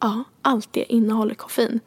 [0.00, 1.80] ja, allt det innehåller koffein.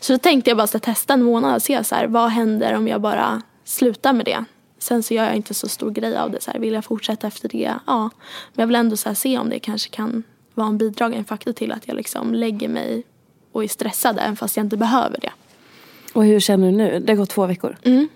[0.00, 2.74] Så då tänkte jag bara så testa en månad och se så här, vad händer
[2.74, 4.44] om jag bara slutar med det.
[4.78, 6.40] Sen så gör jag inte så stor grej av det.
[6.40, 7.74] Så här, vill jag fortsätta efter det?
[7.86, 8.10] Ja.
[8.54, 10.22] Men jag vill ändå så se om det kanske kan
[10.58, 13.02] vara en bidragande faktor till att jag liksom lägger mig
[13.52, 15.32] och är stressad även fast jag inte behöver det.
[16.12, 17.00] Och hur känner du nu?
[17.00, 17.76] Det har gått två veckor.
[17.82, 18.08] Mm.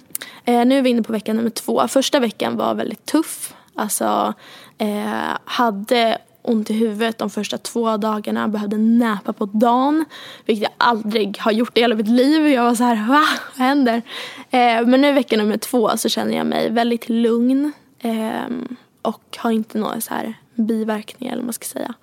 [0.45, 1.89] Eh, nu är vi inne på vecka nummer två.
[1.89, 3.55] Första veckan var väldigt tuff.
[3.75, 4.35] Alltså,
[4.79, 8.49] eh, hade ont i huvudet de första två dagarna.
[8.49, 10.05] Behövde näpa på dagen.
[10.47, 12.49] Vilket jag aldrig har gjort i hela mitt liv.
[12.49, 13.25] Jag var så här, va?
[13.57, 14.03] Vad händer?
[14.51, 17.73] Eh, men nu vecka nummer två så känner jag mig väldigt lugn.
[17.99, 21.95] Eh, och har inte några så här biverkningar eller vad man ska säga.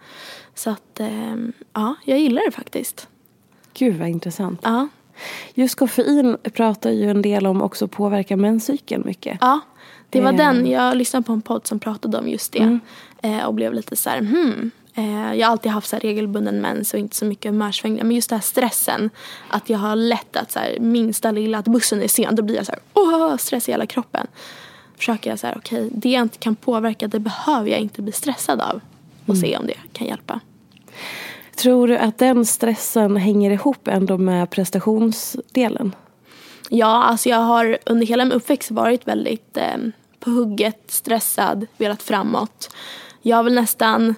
[0.56, 1.36] Så att, eh,
[1.74, 3.08] ja, jag gillar det faktiskt.
[3.74, 4.60] Gud vad intressant.
[4.64, 4.88] Ja.
[5.54, 9.38] Just koffein pratar ju en del om också påverkar menscykeln mycket.
[9.42, 9.60] Ja,
[10.10, 10.38] det var Eh.
[10.38, 10.68] den.
[10.68, 12.60] Jag lyssnade på en podd som pratade om just det.
[12.60, 12.80] Mm.
[13.22, 14.72] Eh, och blev lite så här, hmm.
[14.94, 18.04] Eh, jag har alltid haft så regelbunden mens och inte så mycket humörsvängningar.
[18.06, 19.10] Men just den här stressen.
[19.50, 22.36] Att jag har lätt att så här, minsta lilla, att bussen är sen.
[22.36, 24.28] Då blir jag så här, åh, stress i hela kroppen.
[25.00, 28.12] Försöker jag så här, okej, det jag inte kan påverka, det behöver jag inte bli
[28.12, 28.82] stressad av.
[29.26, 29.42] Och Mm.
[29.42, 30.40] se om det kan hjälpa.
[31.56, 35.96] Tror du att den stressen hänger ihop ändå med prestationsdelen?
[36.70, 39.78] Ja, alltså jag har under hela min uppväxt varit väldigt eh,
[40.20, 42.76] på hugget, stressad, velat framåt.
[43.22, 44.16] Jag väl nästan,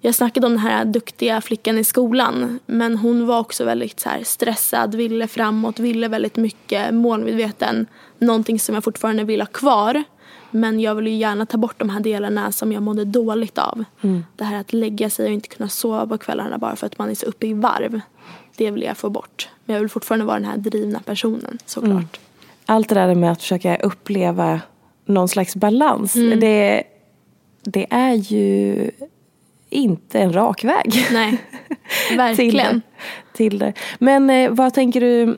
[0.00, 4.08] jag snackade om den här duktiga flickan i skolan, men hon var också väldigt så
[4.08, 7.86] här, stressad, ville framåt, ville väldigt mycket, målmedveten.
[8.18, 10.04] Någonting som jag fortfarande vill ha kvar.
[10.50, 13.84] Men jag vill ju gärna ta bort de här delarna som jag mådde dåligt av.
[14.36, 17.10] Det här att lägga sig och inte kunna sova på kvällarna bara för att man
[17.10, 18.00] är så uppe i varv.
[18.56, 19.48] Det vill jag få bort.
[19.64, 22.20] Men jag vill fortfarande vara den här drivna personen såklart.
[22.66, 24.60] Allt det där med att försöka uppleva
[25.04, 26.16] någon slags balans.
[26.16, 26.40] Mm.
[26.40, 26.82] Det,
[27.62, 28.90] det är ju
[29.70, 31.06] inte en rak väg.
[31.12, 31.38] Nej,
[32.08, 32.74] till verkligen.
[32.74, 33.36] det.
[33.36, 33.72] Till det.
[33.98, 35.36] Men eh, vad tänker du,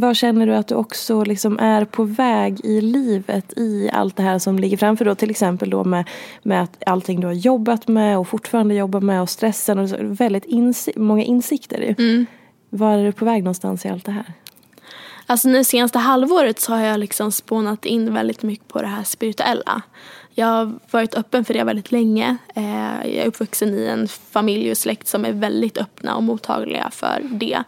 [0.00, 4.22] vad känner du att du också liksom är på väg i livet i allt det
[4.22, 5.14] här som ligger framför då?
[5.14, 6.08] Till exempel då med,
[6.42, 9.96] med att allting du har jobbat med och fortfarande jobbar med och stressen och så,
[10.00, 11.94] väldigt insi- många insikter ju.
[11.98, 12.26] Mm.
[12.70, 14.32] Var är du på väg någonstans i allt det här?
[15.26, 19.04] Alltså nu senaste halvåret så har jag liksom spånat in väldigt mycket på det här
[19.04, 19.82] spirituella.
[20.38, 22.36] Jag har varit öppen för det väldigt länge.
[22.54, 26.90] Eh, jag är uppvuxen i en familj och släkt som är väldigt öppna och mottagliga
[26.92, 27.62] för det.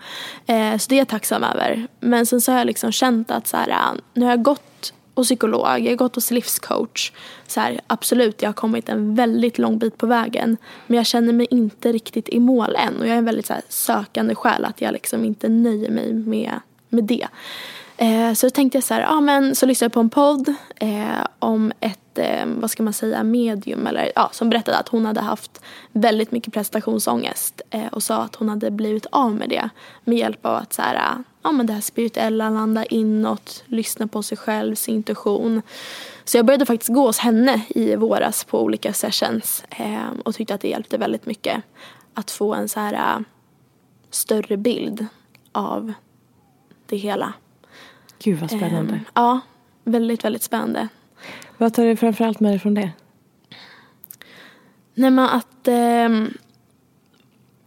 [0.47, 1.87] Eh, så det är jag tacksam över.
[2.01, 4.93] Men sen så har jag liksom känt att så här, äh, nu har jag gått
[5.15, 7.13] hos psykolog, jag har gått hos livscoach.
[7.47, 10.57] Så här, absolut, jag har kommit en väldigt lång bit på vägen.
[10.87, 12.97] Men jag känner mig inte riktigt i mål än.
[12.97, 16.13] Och jag är en väldigt så här, sökande själ, att jag liksom inte nöjer mig
[16.13, 17.29] med, med det.
[18.01, 20.55] Eh, så då tänkte jag så här, ja men så lyssnade jag på en podd
[20.77, 25.07] eh, om ett, eh, vad ska man säga, medium eller ja, som berättade att hon
[25.07, 25.61] hade haft
[25.93, 29.69] väldigt mycket prestationsångest eh, och sa att hon hade blivit av med det
[30.05, 34.07] med hjälp av att så här, eh, ja men det här spirituella, landa inåt, lyssna
[34.07, 35.63] på sig själv, sin intuition.
[36.25, 40.55] Så jag började faktiskt gå hos henne i våras på olika sessions eh, och tyckte
[40.55, 41.63] att det hjälpte väldigt mycket
[42.15, 43.25] att få en så här eh,
[44.11, 45.07] större bild
[45.53, 45.93] av
[46.87, 47.35] det hela.
[48.19, 48.95] Gud vad spännande.
[48.95, 49.41] Ehm, ja,
[49.85, 50.89] väldigt, väldigt spännande.
[51.59, 52.91] Vad tar du framförallt med dig från det?
[54.95, 55.69] Nej men att,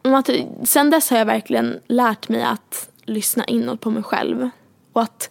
[0.01, 0.29] om att...
[0.63, 4.49] Sen dess har jag verkligen lärt mig att lyssna inåt på mig själv.
[4.93, 5.29] Och att,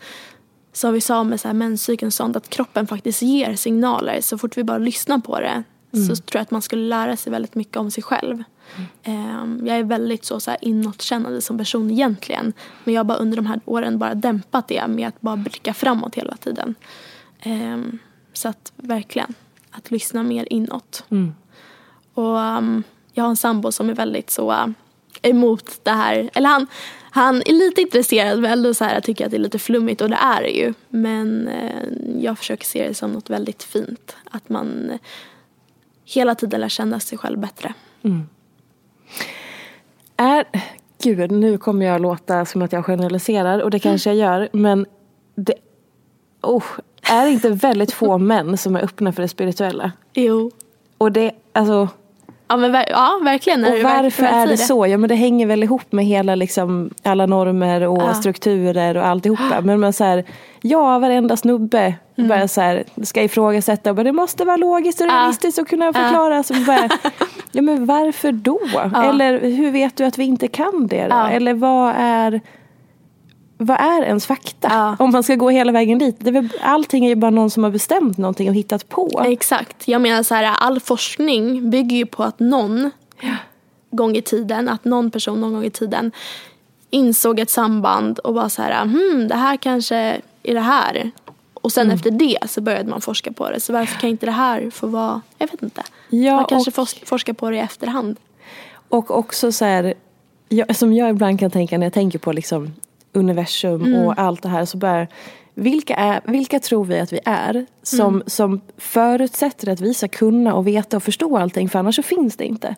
[0.72, 4.20] som vi sa med så här menscykeln och sånt, att kroppen faktiskt ger signaler.
[4.20, 7.32] Så fort vi bara lyssnar på det så tror jag att man skulle lära sig
[7.32, 8.42] väldigt mycket om sig själv.
[9.02, 12.52] Ehm, jag är väldigt så, så här inåtkännande som person egentligen.
[12.84, 15.74] Men jag har bara under de här åren bara dämpat det med att bara blicka
[15.74, 16.74] framåt hela tiden.
[17.40, 17.98] Ehm,
[18.32, 19.34] så att verkligen,
[19.70, 21.04] att lyssna mer inåt.
[22.14, 24.66] Och um, jag har en sambo som är väldigt så uh,
[25.22, 26.30] emot det här.
[26.34, 26.66] Eller han,
[27.10, 30.10] han är lite intresserad men ändå så här, tycker att det är lite flummigt och
[30.10, 30.74] det är det ju.
[30.88, 34.16] Men eh, jag försöker se det som något väldigt fint.
[34.30, 34.98] Att man eh,
[36.04, 37.74] hela tiden lär känna sig själv bättre.
[40.16, 40.44] Är,
[41.02, 44.48] gud, nu kommer jag låta som att jag generaliserar och det kanske jag gör.
[44.52, 44.86] Men
[45.34, 45.54] det,
[46.42, 46.64] oh,
[47.02, 49.92] är det inte väldigt få män som är öppna för det spirituella?
[50.14, 50.50] Jo.
[50.98, 51.88] Och det, alltså,
[52.48, 53.64] Ja, men ja verkligen.
[53.64, 54.86] Och varför är det så?
[54.86, 58.14] Ja men det hänger väl ihop med hela liksom, alla normer och Ja.
[58.14, 59.60] strukturer och alltihopa.
[59.64, 60.24] Men man så här,
[60.60, 62.28] ja varenda snubbe Mm.
[62.28, 63.92] bara så här, ska ifrågasätta.
[63.92, 65.10] Men det måste vara logiskt och Ja.
[65.12, 66.42] realistiskt och kunna förklara.
[66.42, 66.88] Så bara,
[67.52, 68.60] ja men varför då?
[68.96, 71.14] Eller hur vet du att vi inte kan det då?
[71.14, 71.30] Ja.
[71.30, 72.40] Eller vad är
[73.62, 74.68] vad är ens fakta?
[74.70, 74.96] Ja.
[74.98, 76.16] Om man ska gå hela vägen dit.
[76.18, 79.22] Det är väl, allting är ju bara någon som har bestämt någonting och hittat på.
[79.26, 79.88] Exakt.
[79.88, 82.90] Jag menar så här, all forskning bygger ju på att någon
[83.90, 86.12] gång i tiden, att någon person någon gång i tiden
[86.90, 91.10] insåg ett samband och var så här, hmm, det här kanske är det här.
[91.60, 93.60] Och sen efter det så började man forska på det.
[93.60, 95.82] Så varför kan inte det här få vara, jag vet inte.
[96.08, 98.16] Ja, man kanske och- fors- forskar på det i efterhand.
[98.88, 99.94] Och också så här,
[100.48, 102.74] jag, som jag ibland kan tänka när jag tänker på liksom
[103.12, 104.02] universum Mm.
[104.06, 105.06] och allt det här så bara
[105.54, 108.22] vilka, är, vilka tror vi att vi är som, Mm.
[108.26, 112.36] som förutsätter att vi ska kunna och veta och förstå allting för annars så finns
[112.36, 112.74] det inte.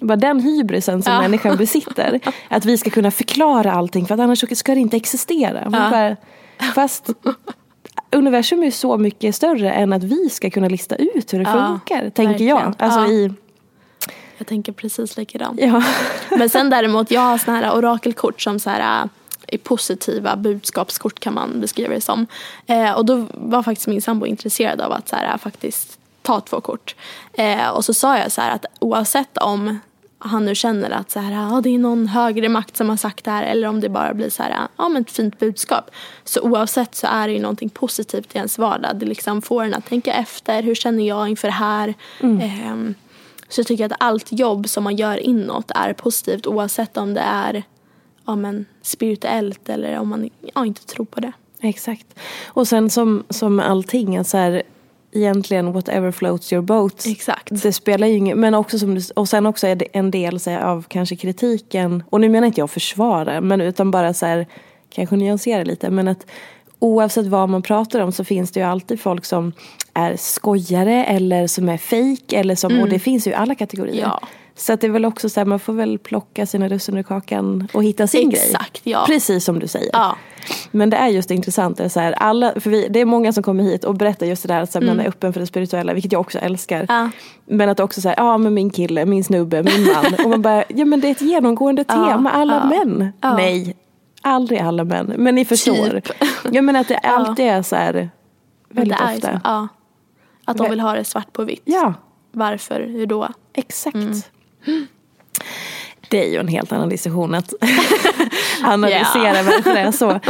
[0.00, 1.22] Bara den hybrisen som Mm.
[1.22, 1.28] Ja.
[1.28, 2.20] människan besitter.
[2.48, 5.60] Att vi ska kunna förklara allting för att annars så ska det inte existera.
[5.64, 5.70] Ja.
[5.70, 6.16] Bara,
[6.74, 7.10] fast
[8.10, 11.66] universum är så mycket större än att vi ska kunna lista ut hur det Ja,
[11.68, 12.10] funkar.
[12.10, 12.74] Tänker jag.
[12.78, 13.06] Alltså Ja.
[13.08, 13.32] i,
[14.38, 15.60] Jag tänker precis likadant.
[15.60, 15.82] ja.
[16.38, 19.08] Men sen däremot, jag har såna här orakelkort som så här
[19.46, 22.26] är positiva budskapskort kan man beskriva det som.
[22.66, 26.40] Eh, och då var faktiskt min sambo intresserad av att så här, äh, faktiskt ta
[26.40, 26.94] två kort.
[27.32, 29.78] Eh, och så sa jag så här att oavsett om
[30.18, 33.24] han nu känner att så här, ah, det är någon högre makt som har sagt
[33.24, 35.90] det här eller om det bara blir så här, ja, men ett fint budskap.
[36.24, 38.96] Så oavsett så är det ju någonting positivt i ens vardag.
[38.96, 40.62] Det liksom får en att tänka efter.
[40.62, 41.94] Hur känner jag inför det här?
[42.20, 42.94] Ehm,
[43.48, 47.20] så jag tycker att allt jobb som man gör inåt är positivt oavsett om det
[47.20, 47.62] är
[48.26, 51.32] ja, men, spirituellt eller om man ja, inte tror på det.
[51.60, 52.06] Exakt.
[52.46, 54.62] Och sen som, som allting, så här,
[55.12, 57.06] egentligen whatever floats your boat.
[57.06, 57.62] Exakt.
[57.62, 60.40] Det spelar ju ingen, men också som du, och sen också är det en del
[60.40, 64.26] så här, av kanske kritiken, och nu menar inte jag försvara, men utan bara så
[64.26, 64.46] här,
[64.90, 66.26] kanske nyansera lite, men att
[66.78, 69.52] oavsett vad man pratar om så finns det ju alltid folk som
[69.94, 74.02] är skojare eller som är fake eller som, och det finns ju i alla kategorier.
[74.02, 74.20] Ja.
[74.58, 77.02] Så att det är väl också så här, man får väl plocka sina russin ur
[77.02, 78.42] kakan och hitta sin grej.
[78.44, 79.04] Exakt, ja.
[79.06, 79.90] Precis som du säger.
[79.92, 80.16] Ja.
[80.70, 83.32] Men det är just intressant, det är, så här, alla, för vi, det är många
[83.32, 85.40] som kommer hit och berättar just det där att så här, man är öppen för
[85.40, 86.76] det spirituella, vilket jag också älskar.
[86.76, 86.86] Mm.
[86.88, 87.10] Ja.
[87.46, 90.14] Men att också säga, ja men min kille, min snubbe, min man.
[90.24, 93.12] och man bara, ja men det är ett genomgående tema, alla män.
[93.22, 93.76] Nej,
[94.22, 95.12] aldrig alla män.
[95.16, 95.90] Men ni förstår.
[95.90, 96.12] Typ.
[96.52, 98.10] Ja men att det alltid är så här,
[98.68, 99.32] väldigt är ofta.
[99.32, 99.68] så, ja.
[100.44, 101.62] Att de vill ha det svart på vitt.
[101.64, 101.94] Ja,
[102.32, 102.80] Varför?
[102.80, 103.28] Hur då?
[103.54, 103.94] exakt.
[103.94, 104.22] Mm.
[106.08, 107.54] Det är ju en helt annan diskussion att
[108.62, 110.20] analysera varför det är så.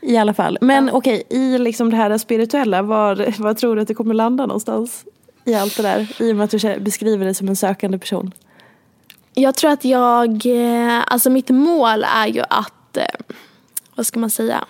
[0.00, 0.58] I alla fall.
[0.60, 4.46] Men okej, i liksom det här spirituella, var, var tror du att det kommer landa
[4.46, 5.04] någonstans?
[5.44, 8.32] I allt det där, i och med att du beskriver dig som en sökande person.
[9.34, 13.04] Jag tror att jag, eh, alltså mitt mål är ju att, eh,
[13.94, 14.64] vad ska man säga,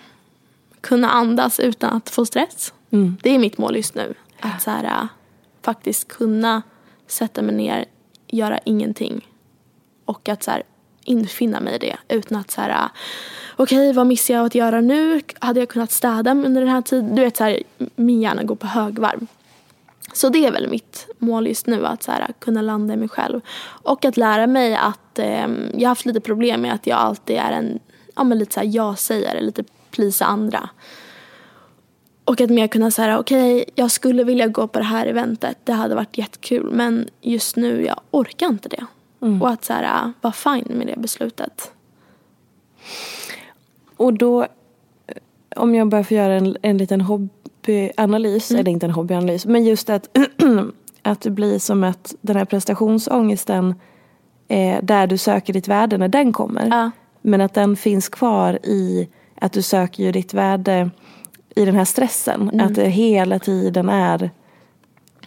[0.81, 2.73] kunna andas utan att få stress.
[3.23, 4.15] Det är mitt mål just nu.
[4.41, 5.07] Att så här, eh,
[5.63, 6.63] faktiskt kunna
[7.07, 7.85] sätta mig ner,
[8.37, 9.29] göra ingenting.
[10.05, 10.63] Och att så här,
[11.05, 12.89] infinna mig i det utan att så här,
[13.57, 15.21] okej okay, vad missar jag att göra nu?
[15.39, 17.15] Hade jag kunnat städa under den här tiden?
[17.15, 17.63] Du vet så här,
[17.95, 19.27] min hjärna går på högvarv.
[20.13, 23.09] Så det är väl mitt mål just nu, att så här, kunna landa i mig
[23.09, 23.41] själv.
[23.67, 27.37] Och att lära mig att, eh, jag har haft lite problem med att jag alltid
[27.37, 27.79] är en,
[28.17, 30.69] ja men lite så här jag-sägare, lite plisa andra.
[32.25, 35.73] Och att mer kunna säga, okej jag skulle vilja gå på det här eventet, det
[35.73, 38.87] hade varit jättekul men just nu jag orkar inte det.
[39.41, 41.73] Och att så här, vara fine med det beslutet.
[43.97, 44.49] Och då, eh,
[45.57, 49.91] om jag bara får göra en, en liten hobbyanalys, eller inte en hobbyanalys, men just
[49.91, 50.19] att,
[51.03, 53.75] att det blir som att den här prestationsångesten
[54.49, 56.67] eh, där du söker ditt värde när den kommer.
[56.67, 56.91] Ja.
[57.23, 60.91] Men att den finns kvar i att du söker ju ditt värde
[61.55, 62.61] i den här stressen.
[62.61, 64.31] Att det hela tiden är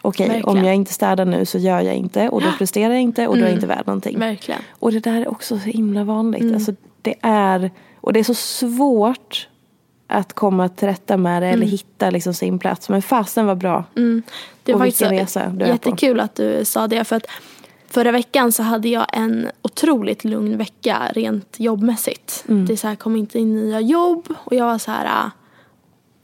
[0.01, 0.65] okej, om Verkligen.
[0.65, 3.41] jag inte städar nu så gör jag inte och då presterar jag inte och då
[3.41, 4.19] är jag inte värd någonting.
[4.19, 4.61] Verkligen.
[4.71, 6.41] Och det där är också så himla vanligt.
[6.41, 6.55] Mm.
[6.55, 9.47] Alltså, det är, och det är så svårt
[10.07, 12.89] att komma till rätta med det eller hitta liksom sin plats.
[12.89, 13.83] Men fasen var bra.
[13.95, 14.23] Mm.
[14.63, 17.03] Det Och var faktiskt vilken resa du är jättekul att du sa det.
[17.03, 17.25] För att
[17.87, 22.45] förra veckan så hade jag en otroligt lugn vecka rent jobbmässigt.
[22.47, 22.65] Mm.
[22.65, 25.31] Det så här, kom inte in nya jobb och jag var så här, ah,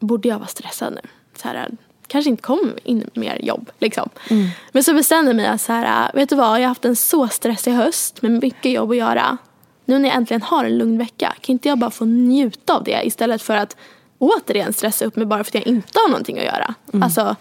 [0.05, 1.09] borde jag vara stressad nu?
[1.35, 1.69] Så här,
[2.07, 4.09] kanske inte kom in mer jobb liksom.
[4.29, 4.47] Mm.
[4.71, 6.95] Men så bestämde jag mig att så här, vet du vad, jag har haft en
[6.95, 9.37] så stressig höst med mycket jobb att göra.
[9.85, 12.83] Nu när jag äntligen har en lugn vecka, kan inte jag bara få njuta av
[12.83, 13.77] det istället för att
[14.17, 16.73] återigen stressa upp mig bara för att jag inte har någonting att göra.
[16.93, 17.03] Mm.
[17.03, 17.35] Alltså,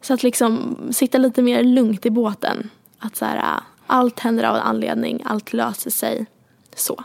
[0.00, 2.70] så att liksom sitta lite mer lugnt i båten.
[2.98, 6.26] Att så här, allt händer av en anledning, allt löser sig.
[6.76, 7.04] Så.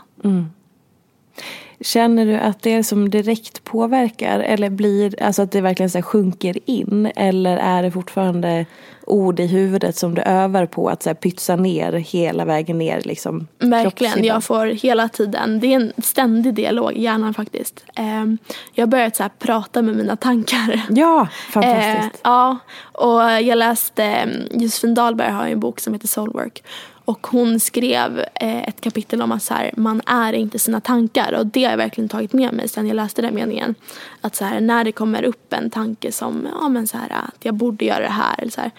[1.84, 6.02] Känner du att det är som direkt påverkar eller blir, alltså att det verkligen så
[6.02, 7.12] sjunker in?
[7.16, 8.66] Eller är det fortfarande
[9.06, 13.00] ord i huvudet som du övar på att så här pytsa ner hela vägen ner
[13.04, 13.46] liksom?
[13.58, 17.84] Verkligen, jag får hela tiden, det är en ständig dialog i hjärnan faktiskt.
[17.94, 18.38] Ehm,
[18.72, 20.80] jag har börjat så här prata med mina tankar.
[20.90, 22.20] Ja, Eh, fantastiskt.
[22.24, 22.58] ja,
[22.92, 26.62] och jag läste, eh, Josefin Dahlberg har en bok som heter Soulwork.
[27.06, 31.32] Och hon skrev eh, ett kapitel om att så här, man är inte sina tankar.
[31.32, 33.74] Och det jag verkligen tagit med mig sen jag läste den meningen.
[34.20, 37.44] Att så här, när det kommer upp en tanke som ja, men så här, att
[37.44, 38.34] jag borde göra det här.
[38.38, 38.70] Eller så här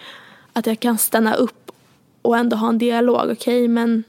[0.52, 1.70] att jag kan stanna upp
[2.22, 3.16] och ändå ha en dialog.
[3.16, 4.04] Okej, okay, men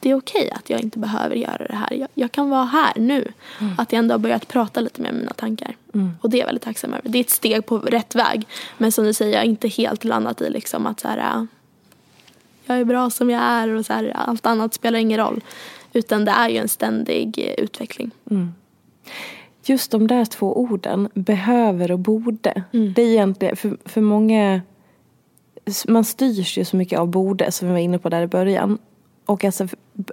[0.00, 1.92] det är okej okay att jag inte behöver göra det här.
[1.92, 3.32] Jag, jag kan vara här nu.
[3.60, 3.74] Mm.
[3.78, 5.76] Att jag ändå har börjat prata lite med mina tankar.
[5.94, 6.10] Mm.
[6.20, 7.08] Och det är jag väldigt tacksam över.
[7.08, 8.46] Det är ett steg på rätt väg.
[8.78, 11.46] Men som du säger, jag har inte helt landat i liksom att så här,
[12.66, 15.40] jag är bra som jag är och så här, allt annat spelar ingen roll.
[15.96, 18.10] Utan det är ju en ständig eh, utveckling.
[18.30, 18.54] Mm.
[19.64, 22.62] Just de där två orden, behöver och borde.
[22.72, 22.92] Mm.
[22.92, 24.60] Det är egentligen, för, för många,
[25.88, 28.78] man styrs ju så mycket av borde som vi var inne på där i början.
[29.26, 29.68] Och alltså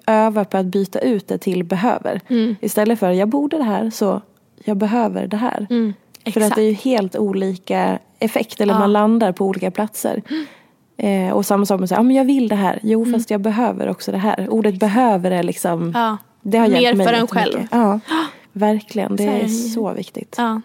[0.05, 2.21] öva på att byta ut det till behöver.
[2.27, 2.55] Mm.
[2.61, 4.21] Istället för jag borde det här så
[4.63, 5.67] jag behöver det här.
[5.69, 5.93] Mm.
[6.33, 8.79] För att det är ju helt olika effekt eller ja.
[8.79, 10.21] man landar på olika platser.
[10.97, 12.79] Eh, och samma sak med att säga, ja men jag vill det här.
[12.83, 13.13] Jo mm.
[13.13, 14.49] fast jag behöver också det här.
[14.49, 16.17] Ordet behöver är liksom, ja.
[16.41, 17.67] det har hjälpt mig Mer för en själv.
[17.71, 17.99] Ja,
[18.51, 19.15] verkligen.
[19.15, 20.35] Det är så viktigt.
[20.37, 20.61] Ja.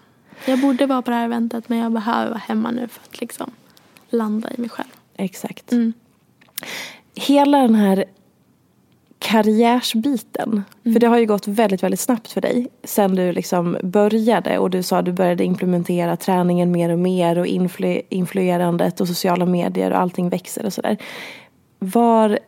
[0.47, 3.21] Jag borde vara på det här eventet men jag behöver vara hemma nu för att
[3.21, 3.51] liksom
[4.11, 4.89] landa i mig själv.
[5.17, 5.73] Exakt.
[5.73, 5.93] Mm.
[7.15, 8.05] Hela den här
[9.19, 10.63] karriärsbiten.
[10.85, 10.95] Mm.
[10.95, 12.67] För det har ju gått väldigt, väldigt snabbt för dig.
[12.85, 17.39] Sen du liksom började och du sa att du började implementera träningen mer och mer
[17.39, 20.97] och influ influerandet och sociala medier och allting växer och sådär.
[21.79, 22.39] Var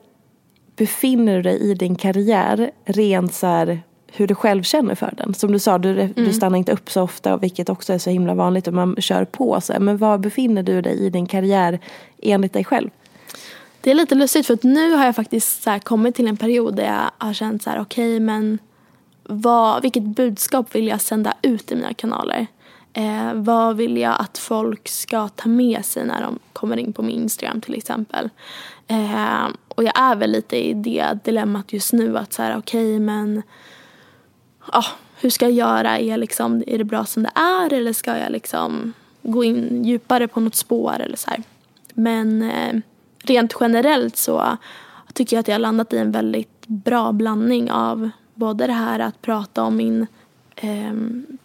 [0.77, 5.35] befinner du dig i din karriär rent så här, hur du själv känner för den?
[5.35, 6.13] Som du sa, du, mm.
[6.15, 9.25] du stannar inte upp så ofta vilket också är så himla vanligt och man kör
[9.25, 9.61] på.
[9.61, 9.73] Så.
[9.81, 11.79] Men var befinner du dig i din karriär
[12.23, 12.91] enligt dig själv?
[13.81, 16.77] Det är lite lustigt för att nu har jag faktiskt så kommit till en period
[16.77, 18.59] där jag har känt så här okej okay, men
[19.23, 22.47] vad, vilket budskap vill jag sända ut i mina kanaler?
[22.93, 27.03] Eh, vad vill jag att folk ska ta med sig när de kommer in på
[27.03, 28.31] min Instagram till exempel?
[28.87, 32.95] Eh, och jag är väl lite i det dilemmat just nu att så här okej
[32.95, 33.43] okay, men
[34.67, 34.87] ah,
[35.21, 35.99] hur ska jag göra?
[35.99, 40.29] Är, liksom, är det bra som det är eller ska jag liksom gå in djupare
[40.29, 41.43] på något spår eller så här?
[41.95, 42.81] Men eh,
[43.23, 44.57] rent generellt så
[45.15, 48.99] tycker jag att jag har landat i en väldigt bra blandning av både det här
[48.99, 50.07] att prata om min
[50.57, 50.95] eh,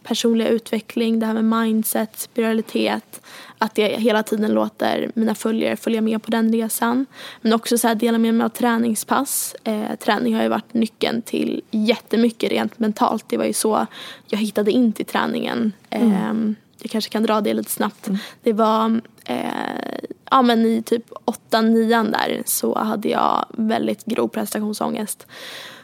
[0.04, 3.22] personliga utveckling, det här med mindset, spiritualitet.
[3.58, 7.06] Att jag hela tiden låter mina följare följa med på den resan.
[7.42, 9.56] Men också så här dela med mig av träningspass.
[9.64, 13.26] Eh, träning har ju varit nyckeln till jättemycket rent mentalt.
[13.28, 13.86] Det var ju så
[14.28, 15.72] jag hittade in till träningen.
[15.90, 16.12] Mm.
[16.12, 18.08] Eh, jag kanske kan dra det lite snabbt.
[18.08, 18.20] Mm.
[18.44, 20.00] Det var eh,
[20.32, 21.10] ja, men i typ
[21.52, 25.28] 8-9 där så hade jag väldigt grov prestationsångest.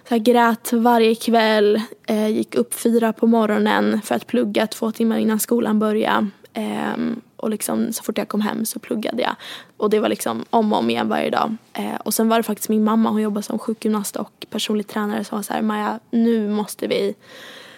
[0.07, 4.91] Så jag grät varje kväll, eh, gick upp fyra på morgonen för att plugga två
[4.91, 6.27] timmar innan skolan började.
[6.53, 6.97] Eh,
[7.35, 9.35] och liksom, så fort jag kom hem så pluggade jag.
[9.77, 11.55] Och det var liksom om och om igen varje dag.
[11.73, 15.23] Eh, och sen var det faktiskt min mamma, hon jobbar som sjukgymnast och personlig tränare
[15.23, 17.15] som var så här, Maja nu måste vi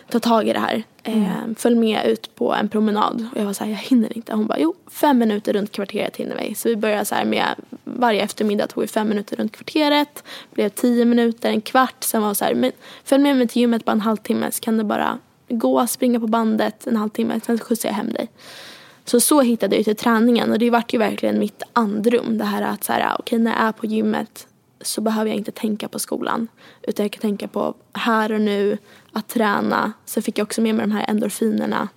[0.10, 0.84] ta tag i det här.
[1.04, 1.24] Mm.
[1.24, 3.28] Eh, följ med ut på en promenad.
[3.32, 4.34] Och jag var så här, jag hinner inte.
[4.34, 6.56] Hon bara, jo fem minuter runt kvarteret hinner vi.
[6.56, 10.24] Så vi började så här med, varje eftermiddag tog vi fem minuter runt kvarteret.
[10.52, 12.04] Blev tio minuter, en kvart.
[12.04, 12.72] Sen var så här, men
[13.04, 16.28] följ med mig till gymmet bara en halvtimme så kan du bara gå, springa på
[16.28, 17.39] bandet en halvtimme.
[17.46, 18.30] Sen skjutsar jag hem dig.
[19.06, 22.38] Så så hittade jag till träningen och det vart ju verkligen mitt andrum.
[22.38, 24.48] Det här att så här, okej okay, när jag är på gymmet
[24.84, 26.48] så behöver jag inte tänka på skolan.
[26.82, 28.78] Utan jag kan tänka på här och nu,
[29.12, 29.93] att träna.
[30.06, 31.89] Sen fick jag också med mig de här endorfinerna.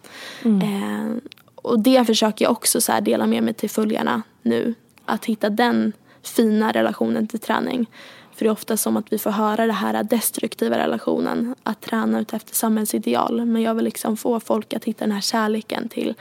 [0.44, 0.62] Mm.
[0.62, 1.16] Eh,
[1.55, 4.75] och det försöker jag också så dela med mig till följarna nu.
[5.05, 7.87] Att hitta den fina relationen till träning.
[8.35, 11.55] För det är ofta som att vi får höra det här destruktiva relationen.
[11.62, 13.44] Att träna ut efter samhällsideal.
[13.44, 16.14] Men jag vill liksom få folk att hitta den här kärleken till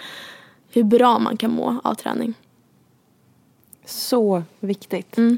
[0.69, 2.33] hur bra man kan må av träning.
[3.85, 5.17] Så viktigt.
[5.17, 5.37] Mm.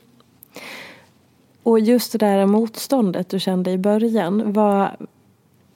[1.68, 4.54] Och just det där motståndet du kände i början.
[4.54, 4.98] var,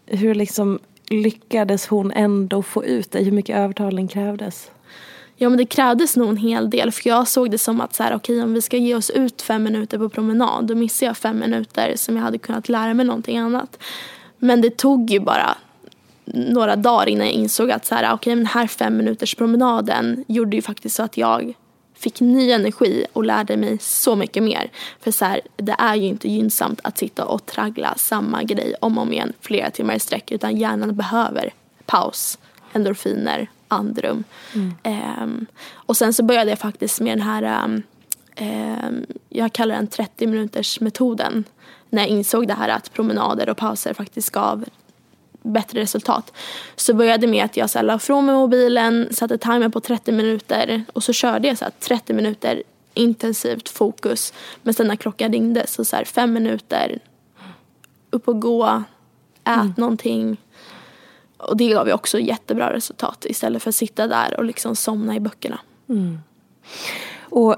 [0.06, 3.24] hur liksom lyckades hon ändå få ut dig?
[3.24, 4.72] Hur mycket övertalning krävdes?
[5.36, 8.04] Ja men det krävdes nog en hel del för jag såg det som att så
[8.04, 11.18] här, okej om vi ska ge oss ut fem minuter på promenad då missar jag
[11.18, 13.84] fem minuter som jag hade kunnat lära mig någonting annat.
[14.38, 15.58] Men det tog ju bara
[16.26, 20.56] några dagar innan jag insåg att så här, okej den här fem minuters promenaden gjorde
[20.56, 21.54] ju faktiskt så att jag
[22.02, 24.72] fick ny energi och lärde mig så mycket mer.
[25.00, 28.98] För så här, det är ju inte gynnsamt att sitta och traggla samma grej om
[28.98, 31.54] och om igen flera timmar i sträck utan hjärnan behöver
[31.86, 32.38] paus,
[32.74, 34.24] endorfiner, andrum.
[34.54, 34.74] Mm.
[35.24, 37.84] Um, och sen så började jag faktiskt med den här, um,
[38.40, 41.44] um, jag kallar den 30 minuters metoden.
[41.90, 44.66] När jag insåg det här att promenader och pauser faktiskt gav
[45.42, 46.34] bättre resultat.
[46.76, 50.12] Så började med att jag så här, la från mig mobilen, satte timer på 30
[50.12, 52.64] minuter och så körde jag så här, 30 minuter
[52.94, 54.34] intensivt fokus.
[54.64, 57.00] Men sen när klockan ringde så, så här, fem minuter,
[58.10, 58.84] upp och gå,
[59.44, 59.74] ät mm.
[59.78, 60.38] någonting.
[61.38, 65.16] Och det gav ju också jättebra resultat istället för att sitta där och liksom somna
[65.16, 65.60] i böckerna.
[65.90, 66.20] Mm.
[67.20, 67.56] Och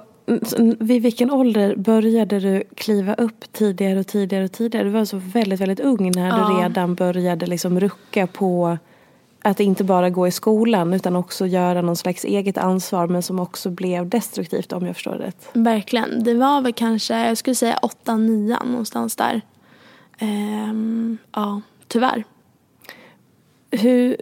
[0.80, 4.84] vid vilken ålder började du kliva upp tidigare och tidigare och tidigare?
[4.84, 6.50] Du var så väldigt, väldigt ung när ja.
[6.50, 8.78] du redan började liksom rucka på
[9.42, 13.40] att inte bara gå i skolan utan också göra någon slags eget ansvar men som
[13.40, 15.50] också blev destruktivt om jag förstår det rätt.
[15.54, 16.24] Verkligen.
[16.24, 19.42] Det var väl kanske, jag skulle säga 8-9 någonstans där.
[20.20, 22.24] Ehm, ja, tyvärr.
[23.72, 24.18] Hur,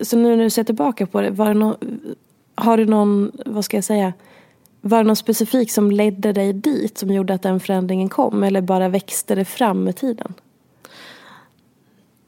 [0.00, 1.76] så nu när du ser tillbaka på det, var det no,
[2.54, 4.12] har du någon, vad ska jag säga,
[4.86, 8.60] var det något specifikt som ledde dig dit som gjorde att den förändringen kom eller
[8.60, 10.34] bara växte det fram med tiden?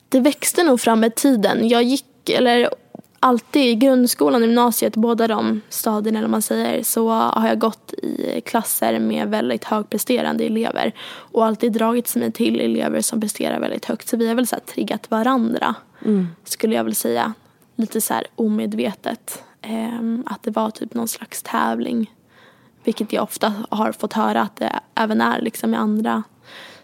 [0.09, 1.69] Det växte nog fram med tiden.
[1.69, 2.69] Jag gick eller
[3.21, 7.93] alltid i grundskolan och gymnasiet, båda de stadierna eller man säger, så har jag gått
[7.93, 13.85] i klasser med väldigt högpresterande elever och alltid dragits mig till elever som presterar väldigt
[13.85, 14.09] högt.
[14.09, 16.27] Så vi har väl så här triggat varandra, mm.
[16.45, 17.33] skulle jag väl säga.
[17.77, 19.43] Lite så här omedvetet.
[19.63, 22.11] Ehm, att det var typ någon slags tävling.
[22.89, 26.23] Vilket jag ofta har fått höra att det även är liksom i andra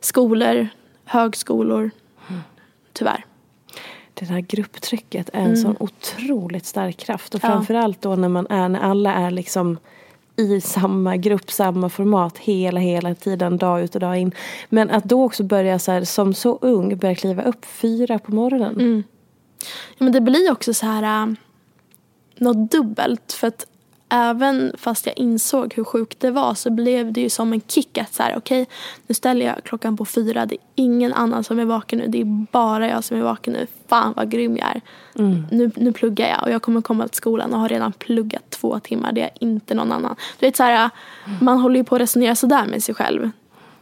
[0.00, 0.68] skolor,
[1.04, 1.90] högskolor.
[2.28, 2.42] Mm.
[2.92, 3.24] Tyvärr
[4.14, 5.56] det där grupptrycket är en mm.
[5.56, 7.34] sån otroligt stark kraft.
[7.34, 9.78] Och framförallt då när man är, när alla är liksom
[10.36, 14.32] i samma grupp, samma format hela, hela tiden, dag ut och dag in.
[14.68, 18.34] Men att då också börja så här, som så ung, börja kliva upp fyra på
[18.34, 18.74] morgonen.
[18.74, 19.04] Mm.
[19.98, 21.34] Ja, men det blir också så här äh,
[22.36, 23.32] något dubbelt.
[23.32, 23.66] För att
[24.14, 27.98] även fast jag insåg hur sjukt det var så blev det ju som en kick
[27.98, 28.74] att så här, okej, okay,
[29.06, 30.46] nu ställer jag klockan på fyra.
[30.46, 32.06] Det är ingen annan som är vaken nu.
[32.06, 33.66] Det är bara jag som är vaken nu.
[33.88, 34.80] Fan vad grym jag är.
[35.18, 35.46] Mm.
[35.50, 38.80] Nu, nu pluggar jag och jag kommer komma till skolan och har redan pluggat två
[38.80, 39.12] timmar.
[39.12, 40.16] Det är inte någon annan.
[40.38, 40.90] Du vet så här,
[41.40, 43.30] man håller ju på att resonera sådär med sig själv.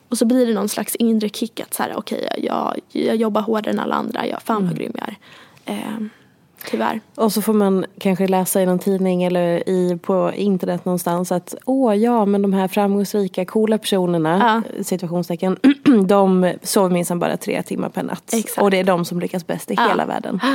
[0.09, 3.17] Och så blir det någon slags inre kick att så här, okej, okay, jag, jag
[3.17, 4.27] jobbar hårdare än alla andra.
[4.27, 4.75] Jag, fan vad mm.
[4.75, 5.17] grym jag är.
[5.65, 6.22] Eh,
[6.71, 7.01] Tyvärr.
[7.15, 11.55] Och så får man kanske läsa i någon tidning eller i, på internet någonstans att
[11.65, 14.85] åh ja men de här framgångsrika coola personerna, ja.
[14.85, 15.57] situationstecken,
[16.07, 18.35] de sover minsann bara tre timmar per natt.
[18.35, 18.63] Exakt.
[18.63, 19.89] Och det är de som lyckas bäst i ja.
[19.89, 20.41] hela världen.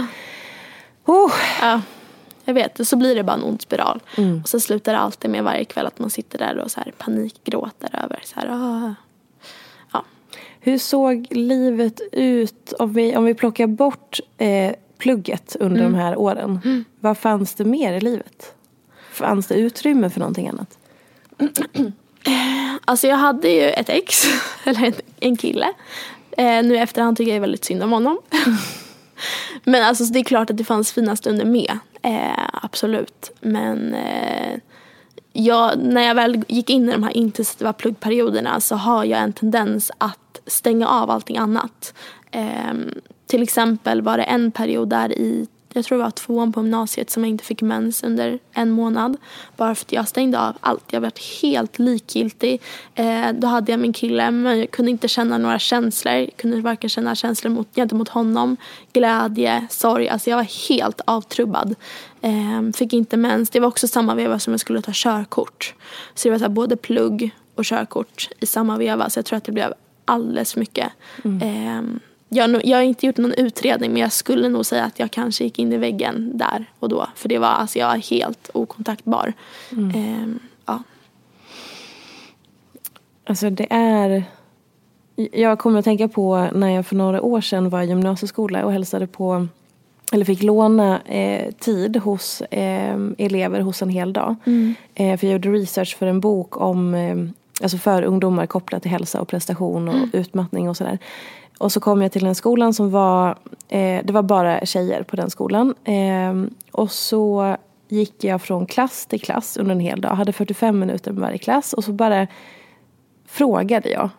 [1.10, 1.32] Oh.
[1.62, 1.82] Ja.
[2.46, 4.00] Jag vet, så blir det bara en ond spiral.
[4.18, 4.42] Mm.
[4.42, 6.94] Och så slutar det alltid med varje kväll att man sitter där och så här
[6.98, 8.94] panikgråter över så här, ah.
[9.94, 10.06] ja.
[10.60, 15.92] Hur såg livet ut om vi, om vi plockar bort eh, plugget under mm.
[15.92, 16.60] de här åren.
[16.66, 16.86] Mm.
[17.00, 18.54] Vad fanns det mer i livet?
[19.12, 20.78] Fanns det utrymme för någonting annat?
[22.86, 24.24] Alltså jag hade ju ett ex,
[24.64, 25.74] eller en kille.
[26.32, 28.20] Eh, nu i efterhand tycker jag väldigt synd om honom.
[29.64, 31.80] Men alltså det är klart att det fanns fina stunder med.
[32.02, 33.32] Eh, absolut.
[33.40, 34.60] Men eh,
[35.34, 39.34] jag, när jag väl gick in i de här intensiva pluggperioderna så har jag en
[39.34, 41.94] tendens att stänga av allting annat.
[43.28, 47.10] Till exempel var det en period där i, jag tror det var tvåan på gymnasiet
[47.10, 49.18] som jag inte fick mens under en månad.
[49.58, 50.84] Bara för att jag stängde av allt.
[50.94, 52.62] Jag var helt likgiltig.
[52.96, 56.14] Eh, då hade jag min kille men jag kunde inte känna några känslor.
[56.14, 58.58] Jag kunde varken känna känslor mot, gentemot honom,
[58.94, 60.10] glädje, sorg.
[60.10, 61.76] Alltså jag var helt avtrubbad.
[62.22, 63.50] Eh, fick inte mens.
[63.50, 65.74] Det var också samma veva som jag skulle ta körkort.
[66.16, 69.10] Så det var så både plugg och körkort i samma veva.
[69.10, 69.74] Så jag tror att det blev
[70.06, 70.92] alldeles för mycket.
[71.24, 71.42] Mm.
[71.42, 72.00] Eh,
[72.30, 75.44] jag, jag har inte gjort någon utredning men jag skulle nog säga att jag kanske
[75.44, 77.08] gick in i väggen där och då.
[77.16, 79.34] För det var, alltså jag var helt okontaktbar.
[79.72, 79.90] Mm.
[79.90, 80.84] Eh, ja.
[83.26, 84.24] Alltså det är...
[85.32, 88.72] Jag kommer att tänka på när jag för några år sedan var i gymnasieskola och
[88.72, 89.48] hälsade på
[90.12, 94.36] eller fick låna eh, tid hos eh, elever hos en hel dag.
[94.46, 94.76] Mm.
[94.96, 97.16] Eh, för jag gjorde research för en bok om eh,
[97.62, 100.10] Alltså för ungdomar kopplat till hälsa och prestation och mm.
[100.14, 101.00] utmattning och sådär.
[101.58, 103.30] Och så kom jag till den skolan som var,
[103.68, 105.76] eh, det var bara tjejer på den skolan.
[105.84, 110.10] Eh, och så gick jag från klass till klass under en hel dag.
[110.10, 111.74] Hade 45 minuter med varje klass.
[111.74, 112.28] Och så bara
[113.28, 114.10] frågade jag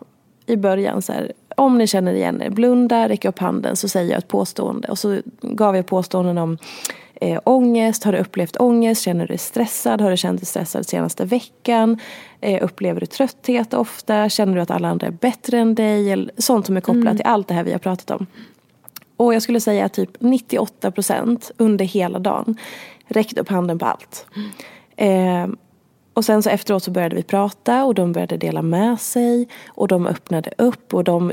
[0.45, 4.11] i början så här, om ni känner igen er, blunda, räck upp handen så säger
[4.11, 4.87] jag ett påstående.
[4.87, 6.57] Och så gav jag påståenden om
[7.21, 10.85] eh, ångest, har du upplevt ångest, känner du dig stressad, har du känt dig stressad
[10.85, 11.99] senaste veckan,
[12.41, 16.31] eh, upplever du trötthet ofta, känner du att alla andra är bättre än dig, eller
[16.37, 17.17] sånt som är kopplat mm.
[17.17, 18.27] till allt det här vi har pratat om.
[19.17, 22.57] Och jag skulle säga att typ 98 procent under hela dagen
[23.07, 24.27] räckte upp handen på allt.
[24.35, 25.51] Mm.
[25.51, 25.55] Eh,
[26.19, 29.87] och sen så efteråt så började vi prata och de började dela med sig och
[29.87, 31.31] de öppnade upp och de,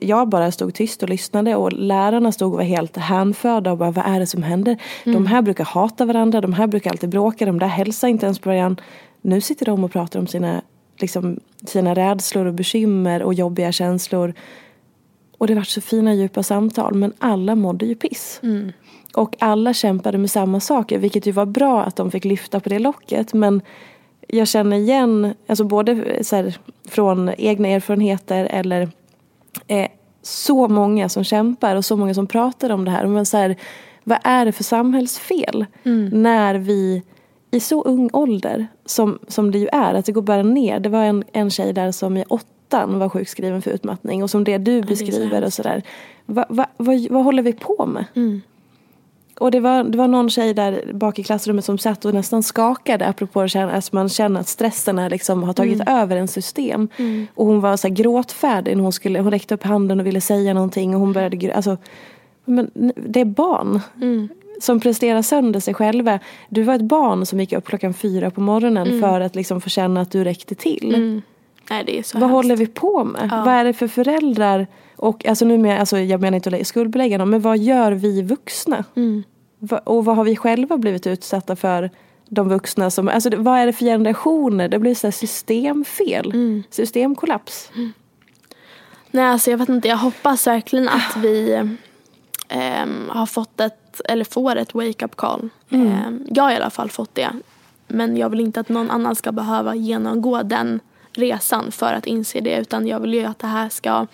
[0.00, 3.90] jag bara stod tyst och lyssnade och lärarna stod och var helt hänförda och bara
[3.90, 4.76] vad är det som händer?
[5.04, 5.14] Mm.
[5.14, 8.38] De här brukar hata varandra, de här brukar alltid bråka, de där hälsar inte ens
[8.38, 8.82] på varandra.
[9.20, 10.62] Nu sitter de och pratar om sina
[10.98, 14.34] liksom, sina rädslor och bekymmer och jobbiga känslor.
[15.38, 18.40] Och det var så fina djupa samtal men alla mådde ju piss.
[19.14, 22.68] Och alla kämpade med samma saker vilket ju var bra att de fick lyfta på
[22.68, 23.34] det locket.
[23.34, 23.62] Men
[24.28, 26.58] jag känner igen, alltså både så här,
[26.88, 28.88] från egna erfarenheter eller
[29.66, 29.88] eh,
[30.22, 33.06] så många som kämpar och så många som pratar om det här.
[33.06, 33.56] Men så här
[34.04, 35.66] vad är det för samhällsfel
[36.12, 37.02] när vi
[37.50, 40.80] i så ung ålder som, som det ju är, att det går bara ner.
[40.80, 44.44] Det var en, en tjej där som i åttan var sjukskriven för utmattning och som
[44.44, 45.82] det du beskriver och sådär.
[46.26, 48.04] Va, va, vad, vad håller vi på med?
[49.40, 52.42] Och det var, det var någon tjej där bak i klassrummet som satt och nästan
[52.42, 56.88] skakade apropå att alltså man känner att stressen är liksom har tagit över en system.
[57.34, 60.20] Och hon var så här gråtfärdig när hon, skulle, hon räckte upp handen och ville
[60.20, 61.76] säga någonting och hon började alltså,
[62.44, 63.80] men Det är barn
[64.60, 66.18] som presterar sönder sig själva.
[66.48, 69.68] Du var ett barn som gick upp klockan fyra på morgonen för att liksom få
[69.68, 71.22] känna att du räckte till.
[71.70, 72.34] Nej, det är så Vad hemskt.
[72.34, 73.30] håller vi på med?
[73.30, 74.66] Vad är det för föräldrar?
[74.98, 78.22] Och alltså nu med, alltså jag menar inte att skuldbelägga dem, men vad gör vi
[78.22, 78.84] vuxna?
[79.58, 81.90] Va, och vad har vi själva blivit utsatta för?
[82.28, 84.68] De vuxna som, alltså vad är det för generationer?
[84.68, 87.70] Det blir så systemfel, systemkollaps.
[89.10, 89.88] Nej, alltså jag vet inte.
[89.88, 91.52] Jag hoppas verkligen att vi
[92.48, 95.48] ehm, har fått ett, eller får ett wake-up call.
[95.70, 97.30] Ehm, jag har i alla fall fått det.
[97.86, 100.80] Men jag vill inte att någon annan ska behöva genomgå den
[101.12, 102.56] resan för att inse det.
[102.56, 104.06] Utan jag vill ju att det här ska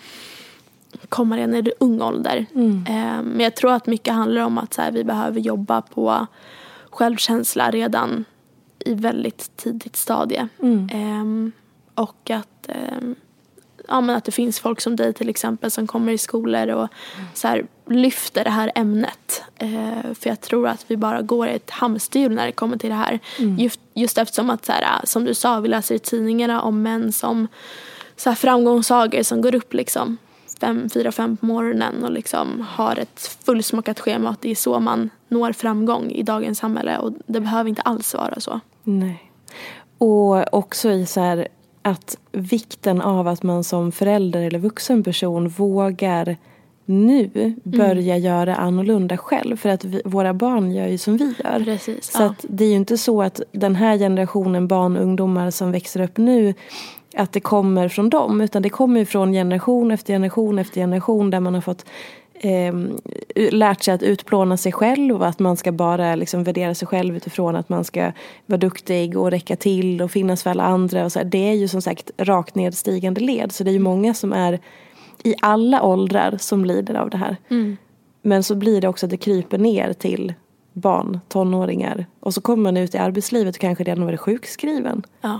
[1.09, 2.45] komma redan i ung ålder.
[2.87, 6.27] Ehm, men jag tror att mycket handlar om att så här, vi behöver jobba på
[6.89, 8.25] självkänsla redan
[8.79, 10.47] i väldigt tidigt stadie.
[10.91, 11.51] Ehm,
[11.95, 13.15] och att ehm,
[13.87, 16.87] ja, men att det finns folk som dig till exempel som kommer i skolor och
[17.33, 19.43] så här, lyfter det här ämnet.
[19.55, 22.89] Eh, för jag tror att vi bara går i ett hamsterhjul när det kommer till
[22.89, 23.19] det här.
[23.57, 27.11] Just, just eftersom att, så här, som du sa, vi läser i tidningarna om män
[27.11, 27.47] som
[28.15, 30.17] så här, framgångssagor som går upp liksom
[30.59, 34.79] fem, fyra, fem på morgonen och liksom har ett fullsmockat schema att det är så
[34.79, 38.59] man når framgång i dagens samhälle och det behöver inte alls vara så.
[38.83, 39.31] Nej.
[39.97, 41.47] Och också i så här
[41.81, 46.37] att vikten av att man som förälder eller vuxen person vågar
[46.85, 49.57] nu börja göra annorlunda själv.
[49.57, 51.63] För att vi, våra barn gör ju som vi gör.
[51.63, 52.25] Precis, Så ja.
[52.25, 56.01] att det är ju inte så att den här generationen barn och ungdomar som växer
[56.01, 56.53] upp nu
[57.15, 58.41] att det kommer från dem.
[58.41, 61.85] Utan det kommer ju från generation efter generation efter generation där man har fått
[62.33, 62.73] eh,
[63.51, 67.15] lärt sig att utplåna sig själv och att man ska bara liksom värdera sig själv
[67.15, 68.11] utifrån att man ska
[68.45, 71.05] vara duktig och räcka till och finnas för alla andra.
[71.05, 71.25] Och så här.
[71.25, 73.51] Det är ju som sagt rakt nedstigande led.
[73.51, 74.59] Så det är ju många som är
[75.23, 77.37] i alla åldrar som lider av det här.
[78.21, 80.33] Men så blir det också att det kryper ner till
[80.73, 82.05] barn, tonåringar.
[82.19, 85.03] Och så kommer man ut i arbetslivet och kanske redan varit sjukskriven.
[85.21, 85.39] Ja.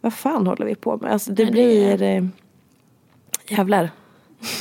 [0.00, 1.12] Vad fan håller vi på med?
[1.12, 2.02] Alltså det det blir...
[2.02, 2.24] Eh,
[3.48, 3.90] jävlar.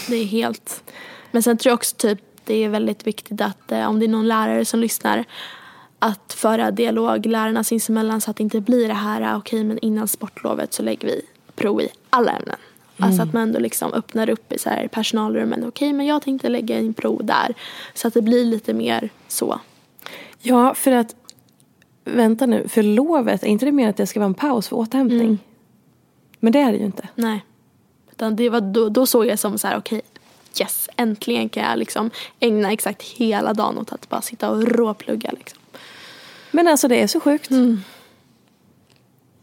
[0.07, 0.83] Det är helt...
[1.31, 4.09] Men sen tror jag också typ det är väldigt viktigt att eh, om det är
[4.09, 5.25] någon lärare som lyssnar
[5.99, 9.79] att föra dialog lärarna sinsemellan så att det inte blir det här ah, okej men
[9.79, 11.21] innan sportlovet så lägger vi
[11.55, 12.55] prov i alla ämnen.
[13.01, 15.67] Alltså att man ändå liksom öppnar upp i så här personalrummen.
[15.67, 17.53] Okej men jag tänkte lägga in prov där.
[17.93, 19.59] Så att det blir lite mer så.
[20.41, 21.15] Ja, för att...
[22.15, 24.75] Vänta nu, för lovet, är inte det mer att det ska vara en paus för
[24.75, 25.39] återhämtning?
[26.39, 27.07] Men det är det ju inte.
[27.15, 27.45] Nej.
[28.11, 30.01] Utan det var, då, då såg jag som så här okej
[30.59, 35.31] yes äntligen kan jag liksom ägna exakt hela dagen åt att bara sitta och råplugga
[35.31, 35.59] liksom.
[36.51, 37.49] Men alltså det är så sjukt.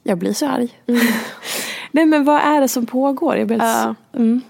[0.02, 0.68] Jag blir så arg.
[1.90, 3.36] Nej men vad är det som pågår?
[3.36, 3.94] Jag blir Ja.
[4.12, 4.40] mm.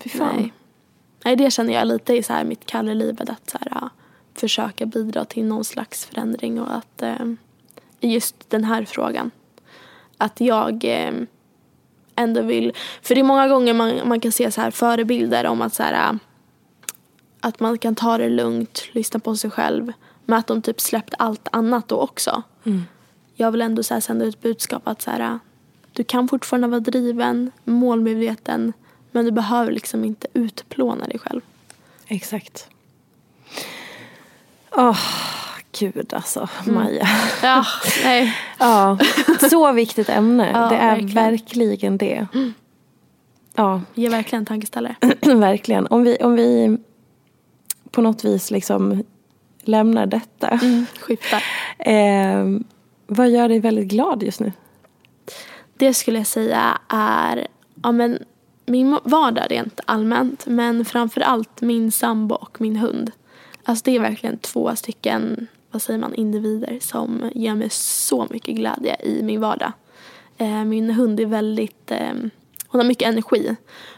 [0.00, 0.36] Fy fan.
[0.36, 0.52] Nej.
[1.24, 3.30] Nej, det känner jag lite i så här mitt kall i livet.
[3.30, 3.90] Att så här, ja,
[4.34, 6.60] försöka bidra till någon slags förändring.
[6.60, 7.26] Och att eh,
[8.00, 9.30] i just den här frågan.
[10.18, 11.12] Att jag eh,
[12.16, 12.72] ändå vill.
[13.02, 15.82] För det är många gånger man, man kan se så här förebilder om att så
[15.82, 16.18] här,
[17.40, 19.92] att man kan ta det lugnt, lyssna på sig själv.
[20.24, 22.42] Men att de typ släppt allt annat då också.
[23.34, 25.38] Jag vill ändå så här sända ut budskap att så här,
[25.92, 28.72] du kan fortfarande vara driven, målmedveten.
[29.10, 31.40] Men du behöver liksom inte utplåna dig själv.
[32.06, 32.68] Exakt.
[34.76, 34.98] Åh,
[35.78, 36.48] gud alltså.
[36.66, 37.08] Maja.
[37.42, 37.64] Ja,
[38.04, 38.36] nej.
[38.58, 38.98] Ja,
[39.50, 40.50] så viktigt ämne.
[40.54, 41.14] Ja, det är verkligen.
[41.14, 42.26] verkligen, det.
[43.54, 44.96] Ja, Ge verkligen en tankeställare.
[45.34, 45.86] verkligen.
[45.86, 46.76] Om vi, om vi
[47.90, 49.02] på något vis liksom
[49.60, 50.48] lämnar detta.
[50.48, 51.44] Mm, skiftar.
[51.78, 52.46] Eh,
[53.06, 54.52] vad gör dig väldigt glad just nu?
[55.76, 57.46] Det skulle jag säga är
[57.82, 58.18] ja, men,
[58.66, 60.46] min vardag rent allmänt.
[60.46, 63.10] Men framför allt min sambo och min hund.
[63.64, 68.54] Alltså det är verkligen två stycken vad säger man, individer som ger mig så mycket
[68.54, 69.72] glädje i min vardag.
[70.38, 72.14] Eh, min hund är väldigt, eh,
[72.66, 73.56] hon har mycket energi.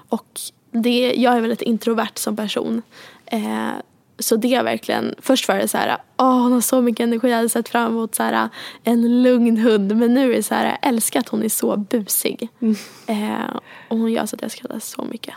[0.09, 0.41] Och
[0.71, 2.83] det, jag är väldigt introvert som person.
[3.27, 3.71] Eh,
[4.19, 7.29] så det är verkligen, först var det så här, åh hon har så mycket energi,
[7.29, 8.49] jag hade sett fram emot så här,
[8.85, 9.97] en lugn hund.
[9.97, 12.49] Men nu är det så här, jag älskar att hon är så busig.
[12.61, 12.77] Mm.
[13.07, 13.57] Eh,
[13.89, 15.35] och hon gör så att jag skrattar så mycket.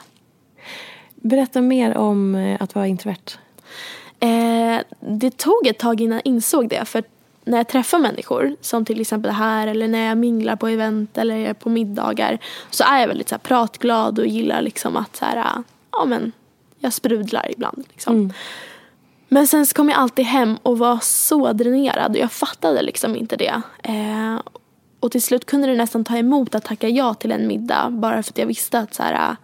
[1.15, 3.37] Berätta mer om att vara introvert.
[4.19, 6.85] Eh, det tog ett tag innan jag insåg det.
[6.85, 7.03] För
[7.43, 11.53] när jag träffar människor, som till exempel här eller när jag minglar på event eller
[11.53, 12.39] på middagar,
[12.69, 16.31] så är jag väldigt så här, pratglad och gillar liksom att så här, ja men
[16.79, 17.83] jag sprudlar ibland.
[17.89, 18.15] Liksom.
[18.15, 18.33] Mm.
[19.27, 23.15] Men sen så kom jag alltid hem och var så dränerad och jag fattade liksom
[23.15, 23.61] inte det.
[23.83, 24.41] Eh,
[24.99, 28.23] och till slut kunde det nästan ta emot att tacka ja till en middag bara
[28.23, 29.35] för att jag visste att så här,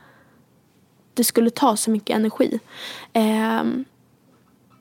[1.13, 2.59] det skulle ta så mycket energi.
[3.13, 3.63] Eh,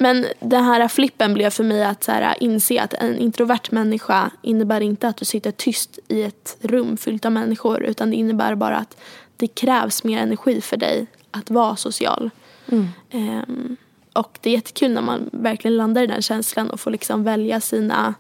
[0.03, 4.31] men den här flippen blev för mig att så här, inse att en introvert människa
[4.43, 8.55] innebär inte att du sitter tyst i ett rum fyllt av människor utan det innebär
[8.55, 8.97] bara att
[9.37, 12.31] det krävs mer energi för dig att vara social.
[12.67, 12.89] Mm.
[13.13, 13.77] Um,
[14.13, 17.61] och det är jättekul när man verkligen landar i den känslan och får liksom välja
[17.61, 18.15] sina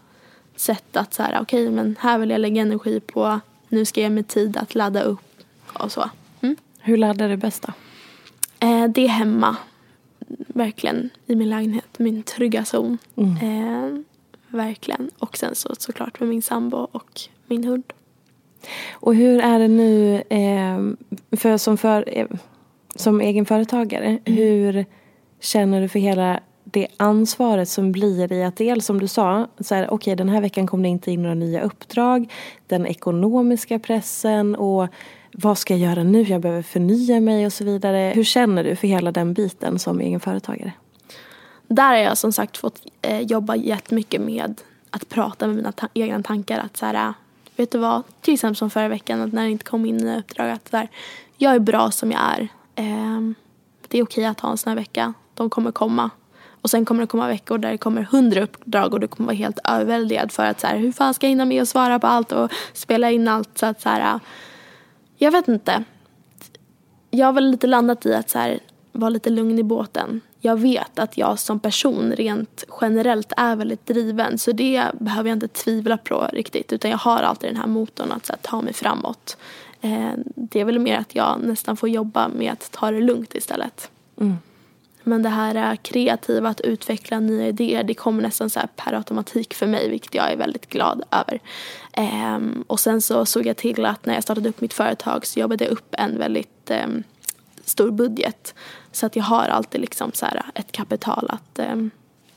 [0.56, 4.00] sätt att så här, okej okay, men här vill jag lägga energi på, nu ska
[4.00, 5.20] jag ge mig tid att ladda upp
[5.72, 6.10] och så.
[6.40, 6.56] Mm.
[6.80, 7.72] Hur laddar du bäst då?
[8.66, 9.56] Eh, det är hemma.
[10.38, 12.98] Verkligen i min lägenhet, min trygga zon.
[13.16, 13.36] Mm.
[13.36, 14.02] Eh,
[14.48, 15.10] verkligen.
[15.18, 17.84] Och sen så såklart med min sambo och min hund.
[18.92, 22.26] Och hur är det nu eh, för som, för, eh,
[22.94, 24.06] som egenföretagare?
[24.06, 24.20] Mm.
[24.24, 24.86] Hur
[25.40, 29.74] känner du för hela det ansvaret som blir i att dels som du sa, så
[29.74, 32.32] här, okay, den här veckan kom det inte in några nya uppdrag,
[32.66, 34.88] den ekonomiska pressen och
[35.32, 38.12] vad ska jag göra nu, jag behöver förnya mig och så vidare.
[38.14, 40.72] Hur känner du för hela den biten som egenföretagare?
[41.68, 44.60] Där har jag som sagt fått eh, jobba jättemycket med
[44.90, 46.58] att prata med mina ta egna tankar.
[46.58, 47.12] Att så här, äh,
[47.56, 50.50] vet du vad, till exempel som förra veckan när det inte kom in nya uppdrag
[50.50, 50.88] att där,
[51.36, 52.48] jag är bra som jag är.
[52.74, 53.20] Eh,
[53.88, 55.14] det är okej att ha en sån här vecka.
[55.34, 56.10] De kommer komma.
[56.62, 59.36] Och sen kommer det komma veckor där det kommer hundra uppdrag och du kommer vara
[59.36, 62.06] helt överväldigad för att så här, hur fan ska jag hinna med att svara på
[62.06, 64.20] allt och spela in allt så att så här, äh,
[65.22, 65.84] jag vet inte.
[67.10, 68.60] Jag har väl lite landat i att så här,
[68.92, 70.20] vara lite lugn i båten.
[70.40, 75.36] Jag vet att jag som person rent generellt är väldigt driven så det behöver jag
[75.36, 78.62] inte tvivla på riktigt utan jag har alltid den här motorn att så här, ta
[78.62, 79.36] mig framåt.
[79.80, 83.34] Eh, det är väl mer att jag nästan får jobba med att ta det lugnt
[83.34, 83.90] istället.
[84.20, 84.36] Mm.
[85.04, 89.54] Men det här eh, kreativa, att utveckla nya idéer, det kommer nästan så per automatik
[89.54, 91.40] för mig, vilket jag är väldigt glad över.
[92.36, 95.40] Um, och sen så såg jag till att när jag startade upp mitt företag så
[95.40, 97.02] jobbade jag upp en väldigt um,
[97.64, 98.54] stor budget.
[98.92, 101.90] Så att jag har alltid liksom så här ett kapital att um,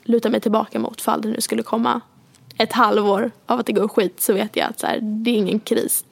[0.04, 2.02] luta mig tillbaka mot fall det nu skulle komma
[2.58, 5.36] ett halvår av att det går skit så vet jag att så här, det är
[5.36, 6.06] ingen kris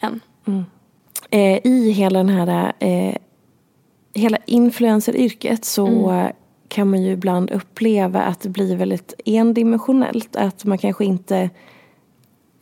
[0.00, 0.20] än.
[0.46, 0.64] Mm.
[1.30, 3.16] Eh, I hela den här eh
[4.14, 6.32] hela influenceryrket så mm.
[6.68, 10.36] kan man ju ibland uppleva att det blir väldigt endimensionellt.
[10.36, 11.50] Att man kanske inte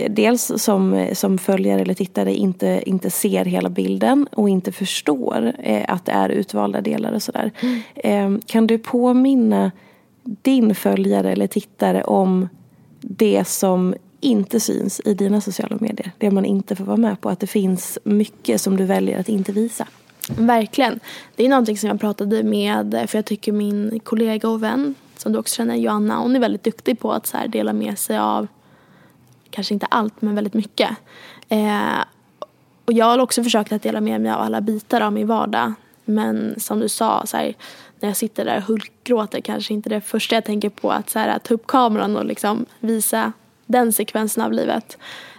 [0.08, 5.84] dels som, som följare eller tittare inte, inte ser hela bilden och inte förstår eh,
[5.88, 7.52] att det är utvalda delar och sådär.
[7.60, 8.34] Mm.
[8.34, 9.72] Eh, kan du påminna
[10.24, 12.48] din följare eller tittare om
[13.00, 16.12] det som inte syns i dina sociala medier?
[16.18, 17.28] Det man inte får vara med på.
[17.28, 19.86] Att det finns mycket som du väljer att inte visa.
[20.36, 21.00] Verkligen.
[21.36, 25.32] Det är någonting som jag pratade med, för jag tycker min kollega och vän, som
[25.32, 28.46] du också känner, Joanna, hon är väldigt duktig på att så dela med sig av,
[29.50, 30.90] kanske inte allt, men väldigt mycket.
[31.48, 31.98] Eh,
[32.84, 35.72] och jag har också försökt att dela med mig av alla bitar av min vardag.
[36.04, 37.54] Men som du sa, så här,
[38.00, 41.18] när jag sitter där och hulkgråter kanske inte det första jag tänker på att så
[41.18, 43.32] här, ta upp kameran och liksom visa
[43.66, 44.98] den sekvensen av livet.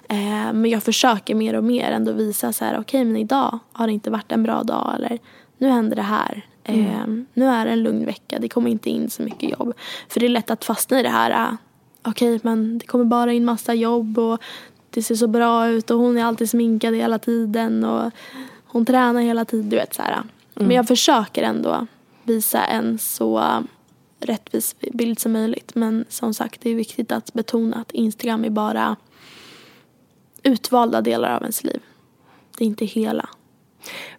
[0.09, 3.59] Eh, men jag försöker mer och mer ändå visa så här, okej okay, men idag
[3.71, 5.19] har det inte varit en bra dag eller
[5.57, 6.45] nu händer det här.
[6.63, 6.85] Mm.
[6.85, 9.73] Eh, nu är det en lugn vecka, det kommer inte in så mycket jobb.
[10.09, 11.57] För det är lätt att fastna i det här, uh,
[12.03, 14.41] okej okay, men det kommer bara in massa jobb och
[14.89, 18.11] det ser så bra ut och hon är alltid sminkad hela tiden och
[18.65, 20.11] hon tränar hela tiden, du vet så här.
[20.11, 20.27] Mm.
[20.55, 21.87] Men jag försöker ändå
[22.23, 23.43] visa en så
[24.19, 25.75] rättvis bild som möjligt.
[25.75, 28.95] Men som sagt, det är viktigt att betona att Instagram är bara
[30.43, 31.79] utvalda delar av ens liv.
[32.57, 33.29] Det är inte hela.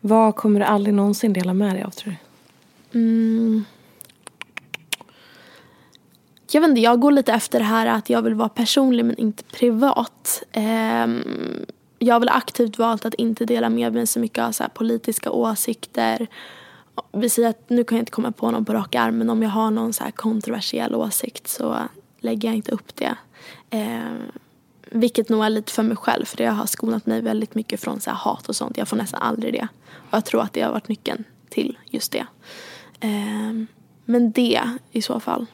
[0.00, 2.14] Vad kommer du aldrig någonsin dela med dig av tror
[2.92, 2.98] du?
[2.98, 3.64] Mm.
[6.52, 9.16] Jag vet inte, jag går lite efter det här att jag vill vara personlig men
[9.16, 10.42] inte privat.
[10.56, 11.66] Um,
[11.98, 15.30] jag har väl aktivt valt att inte dela med mig så mycket av så politiska
[15.30, 16.26] åsikter.
[17.12, 19.42] Vi säger att nu kan jag inte komma på någon på rak arm men om
[19.42, 21.76] jag har någon så kontroversiell åsikt så
[22.20, 23.16] lägger jag inte upp det.
[23.70, 24.32] Um,
[24.90, 28.00] vilket nog är lite för mig själv för jag har skonat mig väldigt mycket från
[28.00, 28.76] så här, hat och sånt.
[28.76, 29.68] Jag får nästan aldrig det.
[29.90, 32.26] Och jag tror att det har varit nyckeln till just det.
[33.00, 33.66] Eh,
[34.04, 34.62] men det
[34.92, 35.46] i så fall.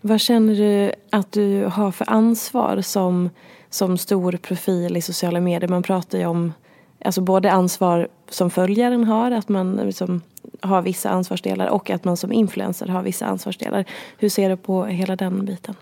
[0.00, 3.30] Vad känner du att du har för ansvar som,
[3.70, 5.68] som stor profil i sociala medier?
[5.68, 6.52] Man pratar ju om
[7.04, 10.20] alltså både ansvar som följaren har, att man liksom
[10.60, 13.84] har vissa ansvarsdelar och att man som influencer har vissa ansvarsdelar.
[14.18, 15.74] Hur ser du på hela den biten?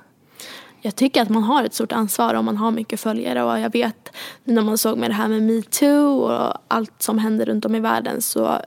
[0.85, 3.72] Jag tycker att man har ett stort ansvar om man har mycket följare och jag
[3.72, 7.74] vet när man såg med det här med metoo och allt som händer runt om
[7.74, 8.59] i världen så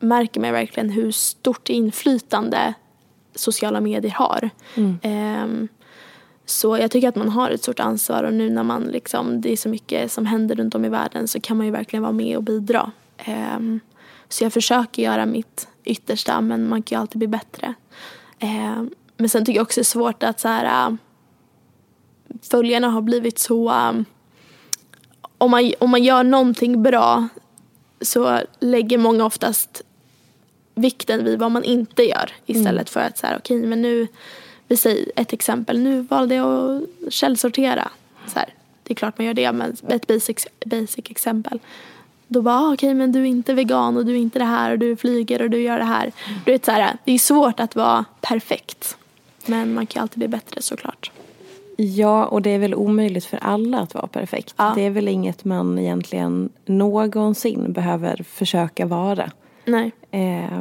[0.00, 2.74] märker man verkligen hur stort inflytande
[3.34, 4.50] sociala medier har.
[4.74, 4.98] Mm.
[5.42, 5.68] Um,
[6.46, 9.52] så jag tycker att man har ett stort ansvar och nu när man liksom, det
[9.52, 12.12] är så mycket som händer runt om i världen så kan man ju verkligen vara
[12.12, 12.90] med och bidra.
[13.56, 13.80] Um,
[14.28, 17.74] så jag försöker göra mitt yttersta men man kan ju alltid bli bättre.
[18.42, 20.96] Um, men sen tycker jag också det är svårt att så här, uh,
[22.42, 24.04] följarna har blivit så um,
[25.38, 27.28] om, man, om man gör någonting bra
[28.00, 29.82] så lägger många oftast
[30.74, 32.86] vikten vid vad man inte gör istället mm.
[32.86, 34.08] för att så här, okej okay, men nu
[34.68, 37.90] vi säger ett exempel, nu valde jag att källsortera.
[38.26, 41.60] Så här, det är klart man gör det, men ett basic, basic exempel.
[42.28, 44.44] Då bara, ah, okej okay, men du är inte vegan och du är inte det
[44.44, 46.12] här och du flyger och du gör det här.
[46.44, 48.96] Du vet, så här, det är svårt att vara perfekt.
[49.46, 51.10] Men man kan alltid bli bättre såklart.
[51.76, 54.54] Ja, och det är väl omöjligt för alla att vara perfekt.
[54.56, 54.72] Ja.
[54.76, 59.30] Det är väl inget man egentligen någonsin behöver försöka vara.
[59.64, 59.92] Nej.
[60.10, 60.58] Eh,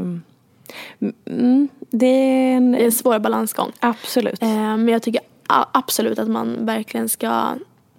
[1.26, 3.72] mm, det, är en, det är en svår balansgång.
[3.80, 4.42] Absolut.
[4.42, 7.56] Eh, men jag tycker absolut att man verkligen ska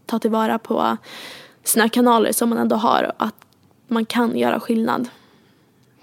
[0.07, 0.97] ta tillvara på
[1.65, 3.13] sina kanaler som man ändå har.
[3.17, 3.35] Att
[3.89, 5.09] man kan göra skillnad.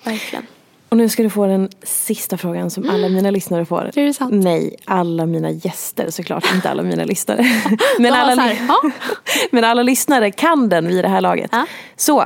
[0.03, 0.45] Verkligen.
[0.91, 3.91] Och nu ska du få den sista frågan som alla mina lyssnare får.
[3.95, 4.33] Är det sant?
[4.33, 7.45] Nej, alla mina gäster såklart, inte alla mina lyssnare.
[7.99, 8.81] men, alla, ja.
[9.51, 11.49] men alla lyssnare kan den vid det här laget.
[11.53, 11.65] Ja.
[11.95, 12.25] Så,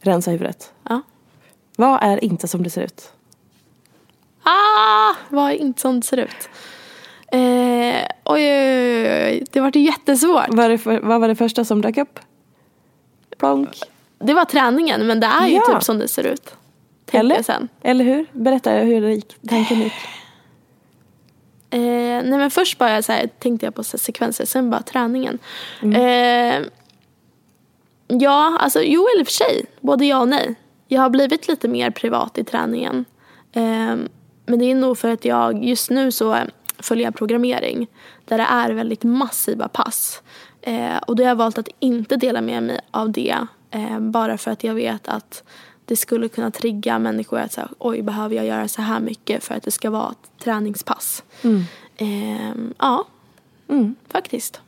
[0.00, 0.72] rensa huvudet.
[0.88, 1.02] Ja.
[1.76, 3.12] Vad är inte som det ser ut?
[4.42, 6.48] Ah, vad är inte som det ser ut?
[7.32, 10.48] Eh, oj, oj, oj, det var jättesvårt.
[10.48, 12.20] Var, det för, vad var det första som dök upp?
[13.38, 13.80] Plonk.
[14.18, 16.54] Det var träningen, men det är ju typ som det ser ut.
[17.20, 17.42] Eller?
[17.42, 17.68] Sen.
[17.82, 18.26] Eller hur?
[18.32, 19.36] Berätta hur det gick.
[19.48, 19.92] Tanken gick.
[21.70, 21.78] Eh,
[22.24, 25.38] nej men först bara så här, tänkte jag på så sekvenser, sen bara träningen.
[25.82, 25.96] Mm.
[25.96, 26.68] Eh,
[28.08, 29.64] ja, alltså jo eller för sig.
[29.80, 30.54] Både ja och nej.
[30.88, 33.04] Jag har blivit lite mer privat i träningen.
[33.52, 33.96] Eh,
[34.46, 36.36] men det är nog för att jag just nu så
[36.78, 37.86] följer jag programmering.
[38.24, 40.22] Där det är väldigt massiva pass.
[40.62, 43.46] Eh, och då har jag valt att inte dela med mig av det.
[43.70, 45.44] Eh, bara för att jag vet att
[45.92, 49.54] det skulle kunna trigga människor att säga oj behöver jag göra så här mycket för
[49.54, 51.22] att det ska vara ett träningspass.
[51.42, 51.64] Mm.
[51.96, 53.04] Eh, ja,
[53.68, 53.94] mm.
[54.08, 54.60] faktiskt.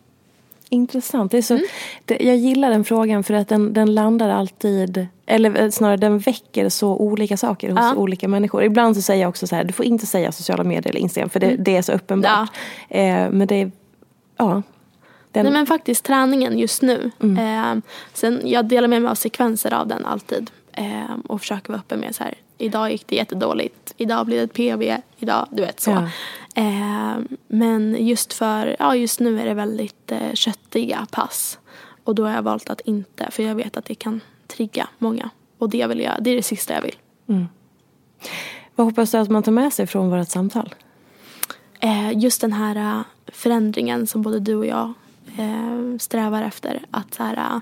[0.68, 1.32] Intressant.
[1.32, 1.66] Det är så, mm.
[2.04, 6.68] det, jag gillar den frågan för att den, den landar alltid, eller snarare den väcker
[6.68, 7.94] så olika saker hos ja.
[7.94, 8.62] olika människor.
[8.62, 11.30] Ibland så säger jag också så här, du får inte säga sociala medier eller Instagram
[11.30, 11.64] för det, mm.
[11.64, 12.50] det är så uppenbart.
[12.88, 12.96] Ja.
[12.98, 13.72] Eh, men det är,
[14.36, 14.62] ja.
[15.30, 15.44] Den...
[15.44, 17.10] Nej men faktiskt träningen just nu.
[17.20, 17.78] Mm.
[17.78, 20.50] Eh, sen jag delar med mig av sekvenser av den alltid.
[20.76, 24.42] Eh, och försöker vara öppen med så här, idag gick det jättedåligt, idag blir det
[24.42, 25.90] ett PV, idag, du vet så.
[25.90, 26.08] Ja.
[26.62, 27.18] Eh,
[27.48, 31.58] men just för, ja just nu är det väldigt eh, köttiga pass.
[32.04, 35.30] Och då har jag valt att inte, för jag vet att det kan trigga många.
[35.58, 36.96] Och det, vill jag, det är det sista jag vill.
[37.28, 37.46] Mm.
[38.74, 40.74] Vad hoppas du att man tar med sig från vårt samtal?
[41.80, 44.92] Eh, just den här uh, förändringen som både du och jag
[45.38, 46.82] uh, strävar efter.
[46.90, 47.60] Att så här, uh,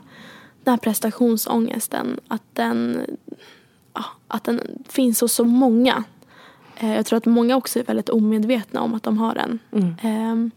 [0.64, 3.06] den här prestationsångesten, att den,
[4.28, 6.04] att den finns hos så många.
[6.76, 9.58] Eh, jag tror att många också är väldigt omedvetna om att de har den.
[9.72, 9.94] Mm.
[10.02, 10.50] Ehm,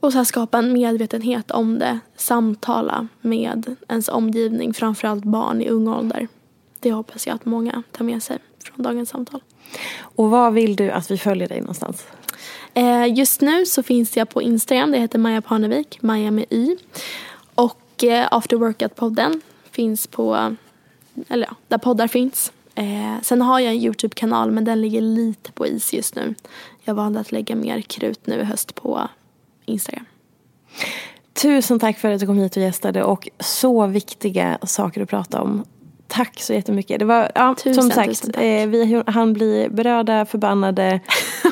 [0.00, 1.98] och så skapa en medvetenhet om det.
[2.16, 6.28] Samtala med ens omgivning, framförallt barn i ung ålder.
[6.80, 9.40] Det hoppas jag att många tar med sig från dagens samtal.
[10.00, 12.06] Och var vill du att vi följer dig någonstans?
[12.74, 14.90] Eh, just nu så finns jag på Instagram.
[14.90, 16.76] Det heter Maja Parnevik, Maja med Y.
[17.96, 19.40] Och eh, After Workout-podden
[19.70, 20.54] finns på,
[21.28, 22.52] eller ja, där poddar finns.
[22.74, 26.34] Eh, sen har jag en Youtube-kanal men den ligger lite på is just nu.
[26.84, 29.08] Jag valde att lägga mer krut nu i höst på
[29.64, 30.04] Instagram.
[31.42, 35.42] Tusen tack för att du kom hit och gästade och så viktiga saker att prata
[35.42, 35.64] om.
[36.08, 36.98] Tack så jättemycket.
[36.98, 41.00] Det var, ja, tusen, som sagt, eh, vi han bli berörda, förbannade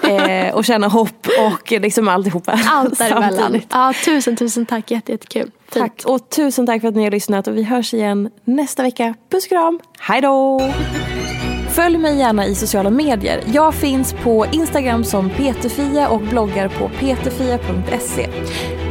[0.03, 2.61] eh, och känna hopp och liksom alltihopa.
[2.67, 3.61] Allt däremellan.
[3.71, 4.91] Ja, tusen, tusen tack.
[4.91, 5.51] Jätte, jättekul.
[5.73, 6.03] Tack.
[6.07, 9.15] Och tusen tack för att ni har lyssnat och vi hörs igen nästa vecka.
[9.31, 9.81] Puss och kram.
[9.99, 10.61] Hej då!
[11.75, 13.43] Följ mig gärna i sociala medier.
[13.53, 18.29] Jag finns på Instagram som peterfia och bloggar på peterfia.se.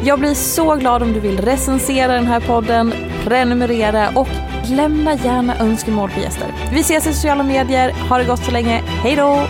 [0.04, 2.94] Jag blir så glad om du vill recensera den här podden,
[3.24, 4.28] prenumerera och
[4.70, 6.54] lämna gärna önskemål på gäster.
[6.72, 7.92] Vi ses i sociala medier.
[8.10, 8.84] Ha det gott så länge.
[8.86, 9.48] Hej då!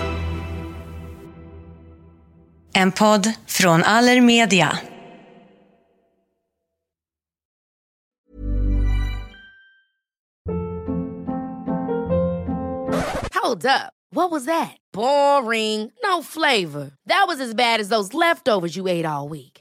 [2.74, 4.78] En podd från Allermedia.
[13.44, 13.94] Hold up.
[14.16, 14.78] What was that?
[14.94, 15.92] Boring.
[16.04, 16.92] No flavor.
[17.08, 19.53] That was as bad as those leftovers you ate all week.